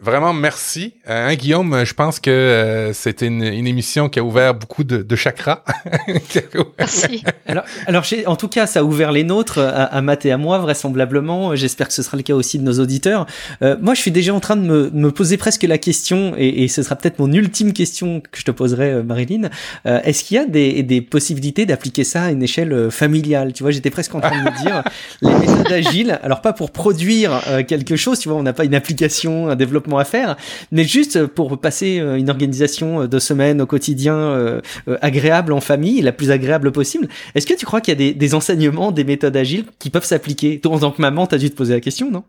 [0.02, 0.94] Vraiment, merci.
[1.10, 4.84] Euh, hein, Guillaume, je pense que euh, c'était une, une, émission qui a ouvert beaucoup
[4.84, 5.64] de, de chakras.
[6.80, 7.24] merci.
[7.48, 10.38] Alors, alors en tout cas, ça a ouvert les nôtres à, à Matt et à
[10.38, 11.56] moi, vraisemblablement.
[11.56, 13.26] J'espère que ce sera le cas aussi de nos auditeurs.
[13.62, 16.64] Euh, moi, je suis déjà en train de me, me poser presque la question, et,
[16.64, 19.50] et ce sera peut-être mon ultime question que je te poserai, euh, Marilyn.
[19.86, 23.54] Euh, Est-ce qu'il y a des, des possibilités d'appliquer ça à une échelle euh, familiale?
[23.54, 24.84] Tu vois, j'étais presque en train de me dire,
[25.22, 28.76] les méthodes agiles, alors pas pour produire quelque chose, tu vois, on n'a pas une
[28.76, 30.38] application, un développement à faire,
[30.72, 34.62] mais juste pour passer une organisation de semaine au quotidien euh,
[35.02, 37.08] agréable en famille, la plus agréable possible.
[37.36, 40.06] Est-ce que tu crois qu'il y a des, des, enseignements, des méthodes agiles qui peuvent
[40.06, 40.60] s'appliquer?
[40.60, 42.24] Toi, en tant que maman, tu as dû te poser la question, non?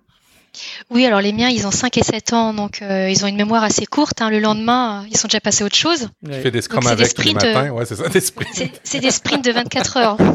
[0.90, 3.36] Oui, alors les miens, ils ont 5 et 7 ans, donc euh, ils ont une
[3.36, 4.20] mémoire assez courte.
[4.20, 4.30] Hein.
[4.30, 6.08] Le lendemain, ils sont déjà passés à autre chose.
[6.24, 8.72] Tu fais des scrums avec tous les matins, ouais, c'est ça, des sprints.
[8.82, 10.16] C'est des sprints de 24 heures.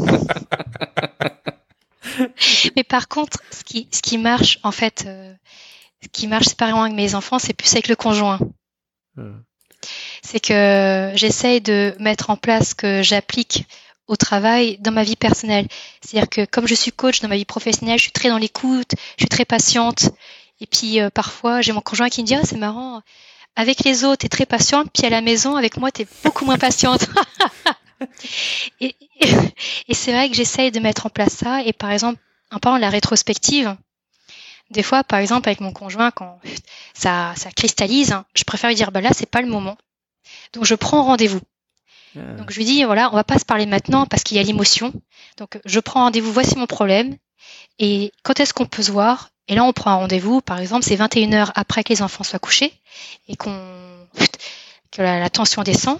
[2.77, 5.33] Mais par contre, ce qui, ce qui marche, en fait, euh,
[6.05, 8.39] ce qui marche séparément avec mes enfants, c'est plus avec le conjoint.
[9.17, 9.43] Hum.
[10.21, 13.65] C'est que j'essaye de mettre en place que j'applique
[14.07, 15.67] au travail dans ma vie personnelle.
[16.01, 18.91] C'est-à-dire que comme je suis coach dans ma vie professionnelle, je suis très dans l'écoute,
[19.17, 20.09] je suis très patiente.
[20.61, 23.01] Et puis euh, parfois, j'ai mon conjoint qui me dit ah, c'est marrant,
[23.55, 26.07] avec les autres, tu es très patiente, puis à la maison, avec moi, tu es
[26.23, 27.07] beaucoup moins patiente.
[28.79, 29.29] et, et,
[29.87, 31.63] et c'est vrai que j'essaye de mettre en place ça.
[31.63, 32.19] Et par exemple,
[32.51, 33.75] en parlant de la rétrospective,
[34.71, 36.39] des fois, par exemple, avec mon conjoint, quand
[36.93, 39.77] ça, ça cristallise, hein, je préfère lui dire, bah là, c'est pas le moment.
[40.53, 41.41] Donc, je prends rendez-vous.
[42.17, 42.37] Euh...
[42.37, 44.43] Donc, je lui dis, voilà, on va pas se parler maintenant parce qu'il y a
[44.43, 44.93] l'émotion.
[45.37, 47.17] Donc, je prends rendez-vous, voici mon problème.
[47.79, 49.29] Et quand est-ce qu'on peut se voir?
[49.47, 52.23] Et là, on prend un rendez-vous, par exemple, c'est 21 heures après que les enfants
[52.23, 52.73] soient couchés
[53.27, 53.59] et qu'on
[54.91, 55.99] que la, tension descend.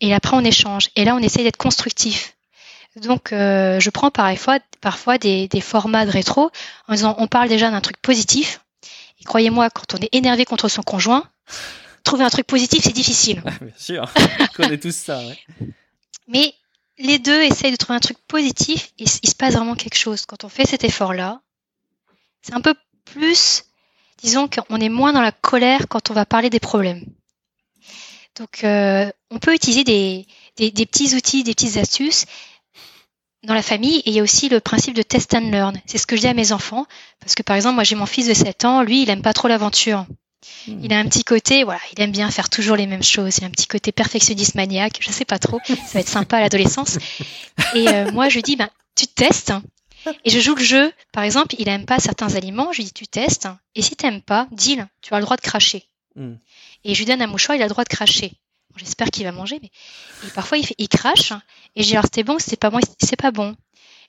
[0.00, 0.90] Et après, on échange.
[0.96, 2.36] Et là, on essaye d'être constructif.
[2.96, 6.50] Donc, euh, je prends parfois, parfois des, des, formats de rétro
[6.88, 8.60] en disant, on parle déjà d'un truc positif.
[9.20, 11.26] Et croyez-moi, quand on est énervé contre son conjoint,
[12.04, 13.42] trouver un truc positif, c'est difficile.
[13.46, 15.18] Ah, bien sûr, on connaît tous ça.
[15.18, 15.38] Ouais.
[16.28, 16.54] Mais
[16.98, 20.26] les deux essayent de trouver un truc positif et il se passe vraiment quelque chose.
[20.26, 21.40] Quand on fait cet effort-là,
[22.42, 22.74] c'est un peu
[23.06, 23.64] plus,
[24.18, 27.04] disons qu'on est moins dans la colère quand on va parler des problèmes.
[28.36, 30.26] Donc, euh, on peut utiliser des,
[30.56, 32.24] des, des, petits outils, des petites astuces
[33.44, 33.98] dans la famille.
[34.00, 35.80] Et il y a aussi le principe de test and learn.
[35.86, 36.86] C'est ce que je dis à mes enfants.
[37.20, 38.82] Parce que, par exemple, moi, j'ai mon fils de 7 ans.
[38.82, 40.06] Lui, il aime pas trop l'aventure.
[40.66, 40.80] Hmm.
[40.82, 43.38] Il a un petit côté, voilà, il aime bien faire toujours les mêmes choses.
[43.38, 44.98] Il a un petit côté perfectionniste maniaque.
[45.00, 45.60] Je sais pas trop.
[45.66, 46.98] Ça va être sympa à l'adolescence.
[47.74, 49.52] Et euh, moi, je lui dis, ben, tu testes.
[50.24, 50.92] Et je joue le jeu.
[51.12, 52.72] Par exemple, il aime pas certains aliments.
[52.72, 53.48] Je lui dis, tu testes.
[53.74, 54.84] Et si t'aimes pas, dis-le.
[55.00, 55.84] Tu as le droit de cracher.
[56.16, 56.34] Hmm.
[56.84, 58.32] Et je lui donne un mouchoir, il a le droit de cracher.
[58.76, 59.70] J'espère qu'il va manger, mais
[60.34, 61.32] parfois il, fait, il crache.
[61.76, 63.56] Et je dis alors c'était bon, c'est pas bon, c'est pas bon.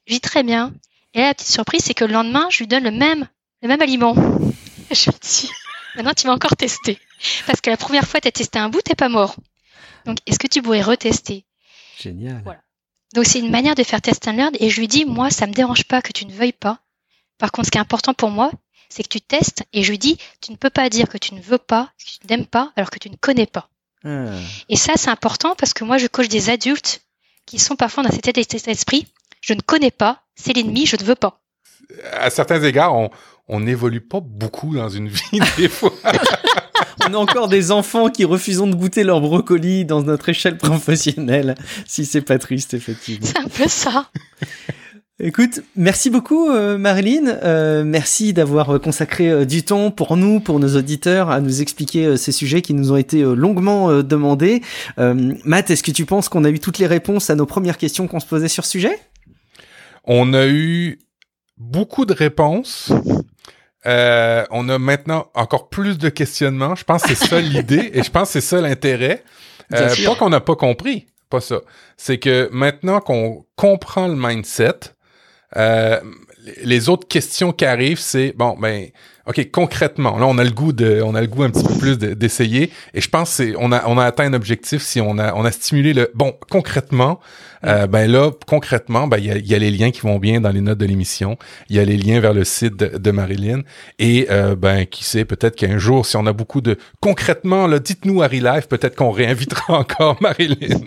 [0.08, 0.74] Je dis très bien.
[1.14, 3.28] Et là, la petite surprise, c'est que le lendemain, je lui donne le même,
[3.62, 4.16] le même aliment.
[4.92, 5.50] Je lui dis
[5.96, 7.00] maintenant tu vas encore tester,
[7.48, 9.36] parce que la première fois tu as testé un bout, t'es pas mort.
[10.06, 11.46] Donc est-ce que tu pourrais retester?
[12.00, 12.42] Génial.
[12.44, 12.62] Voilà.
[13.14, 14.52] Donc c'est une manière de faire test and learn.
[14.60, 16.80] Et je lui dis moi, ça me dérange pas que tu ne veuilles pas.
[17.38, 18.52] Par contre, ce qui est important pour moi,
[18.90, 21.34] c'est que tu testes et je lui dis, tu ne peux pas dire que tu
[21.34, 23.70] ne veux pas, que tu n'aimes pas, alors que tu ne connais pas.
[24.04, 24.32] Ah.
[24.70, 27.02] Et ça, c'est important parce que moi, je coach des adultes
[27.46, 29.08] qui sont parfois dans cet état d'esprit,
[29.42, 31.42] je ne connais pas, c'est l'ennemi, je ne veux pas.
[32.14, 32.94] À certains égards,
[33.48, 35.94] on n'évolue pas beaucoup dans une vie, des fois.
[37.08, 41.56] on a encore des enfants qui refusent de goûter leur brocoli dans notre échelle professionnelle,
[41.86, 43.28] si c'est pas triste, effectivement.
[43.28, 44.10] C'est un peu ça.
[45.26, 50.60] Écoute, merci beaucoup euh, Marilyn, euh, merci d'avoir consacré euh, du temps pour nous, pour
[50.60, 54.62] nos auditeurs, à nous expliquer ces sujets qui nous ont été longuement demandés.
[54.98, 58.06] Matt, est-ce que tu penses qu'on a eu toutes les réponses à nos premières questions
[58.06, 59.00] qu'on se posait sur ce sujet?
[60.04, 61.00] On a eu
[61.56, 62.92] beaucoup de réponses.
[63.86, 66.76] on a maintenant encore plus de questionnements.
[66.76, 69.24] Je pense que c'est ça l'idée et je pense que c'est ça l'intérêt.
[69.70, 71.62] pas qu'on n'a pas compris, pas ça.
[71.96, 74.93] C'est que maintenant qu'on comprend le mindset,
[75.56, 76.00] euh,
[76.64, 78.90] les autres questions qui arrivent, c'est bon, ben,
[79.26, 81.76] ok, concrètement, là, on a le goût de, on a le goût un petit peu
[81.76, 85.18] plus d'essayer, et je pense c'est, on a, on a atteint un objectif si on
[85.18, 87.20] a, on a stimulé le, bon, concrètement,
[87.66, 90.42] euh, ben là, concrètement, ben il y a, y a, les liens qui vont bien
[90.42, 91.38] dans les notes de l'émission,
[91.70, 93.62] il y a les liens vers le site de, de Marilyn,
[93.98, 97.80] et euh, ben qui sait, peut-être qu'un jour, si on a beaucoup de, concrètement, là,
[97.80, 100.82] dites-nous Harry Live, peut-être qu'on réinvitera encore Marilyn.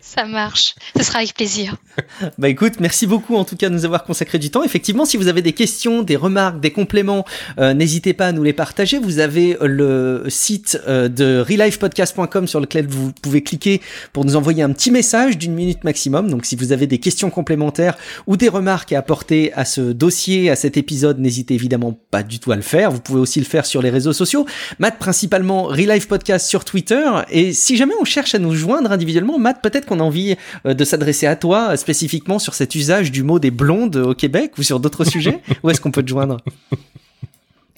[0.00, 1.76] Ça marche, ce sera avec plaisir.
[2.38, 4.64] bah écoute, merci beaucoup en tout cas de nous avoir consacré du temps.
[4.64, 7.24] Effectivement, si vous avez des questions, des remarques, des compléments,
[7.58, 8.98] euh, n'hésitez pas à nous les partager.
[8.98, 13.80] Vous avez le site euh, de relifepodcast.com sur lequel vous pouvez cliquer
[14.12, 16.30] pour nous envoyer un petit message d'une minute maximum.
[16.30, 17.96] Donc si vous avez des questions complémentaires
[18.26, 22.38] ou des remarques à apporter à ce dossier, à cet épisode, n'hésitez évidemment pas du
[22.38, 22.90] tout à le faire.
[22.90, 24.46] Vous pouvez aussi le faire sur les réseaux sociaux.
[24.78, 27.04] Matt principalement Relife Podcast sur Twitter.
[27.30, 30.74] Et si jamais on cherche à nous joindre individuellement, Matt, peut-être qu'on a envie euh,
[30.74, 34.62] de s'adresser à toi spécifiquement sur cet usage du mot des blondes au Québec ou
[34.62, 35.40] sur d'autres sujets.
[35.62, 36.38] Où est-ce qu'on peut te joindre?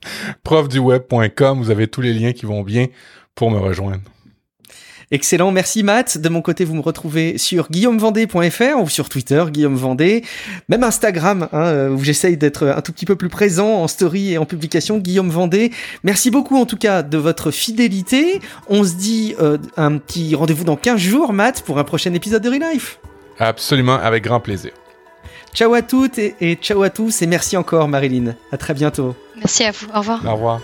[0.43, 2.87] profduweb.com, vous avez tous les liens qui vont bien
[3.35, 4.03] pour me rejoindre.
[5.13, 6.19] Excellent, merci Matt.
[6.19, 10.23] De mon côté, vous me retrouvez sur guillaumevendée.fr ou sur Twitter, Guillaume Vendée,
[10.69, 14.35] même Instagram, hein, euh, où j'essaye d'être un tout petit peu plus présent en story
[14.35, 15.73] et en publication, Guillaume Vendée.
[16.05, 18.41] Merci beaucoup en tout cas de votre fidélité.
[18.69, 22.43] On se dit euh, un petit rendez-vous dans 15 jours, Matt, pour un prochain épisode
[22.45, 23.01] de Relife.
[23.41, 24.71] Absolument, avec grand plaisir.
[25.53, 28.35] Ciao à toutes et, et ciao à tous et merci encore Marilyn.
[28.53, 29.15] À très bientôt.
[29.37, 29.87] Merci à vous.
[29.95, 30.21] Au revoir.
[30.27, 30.61] Au revoir.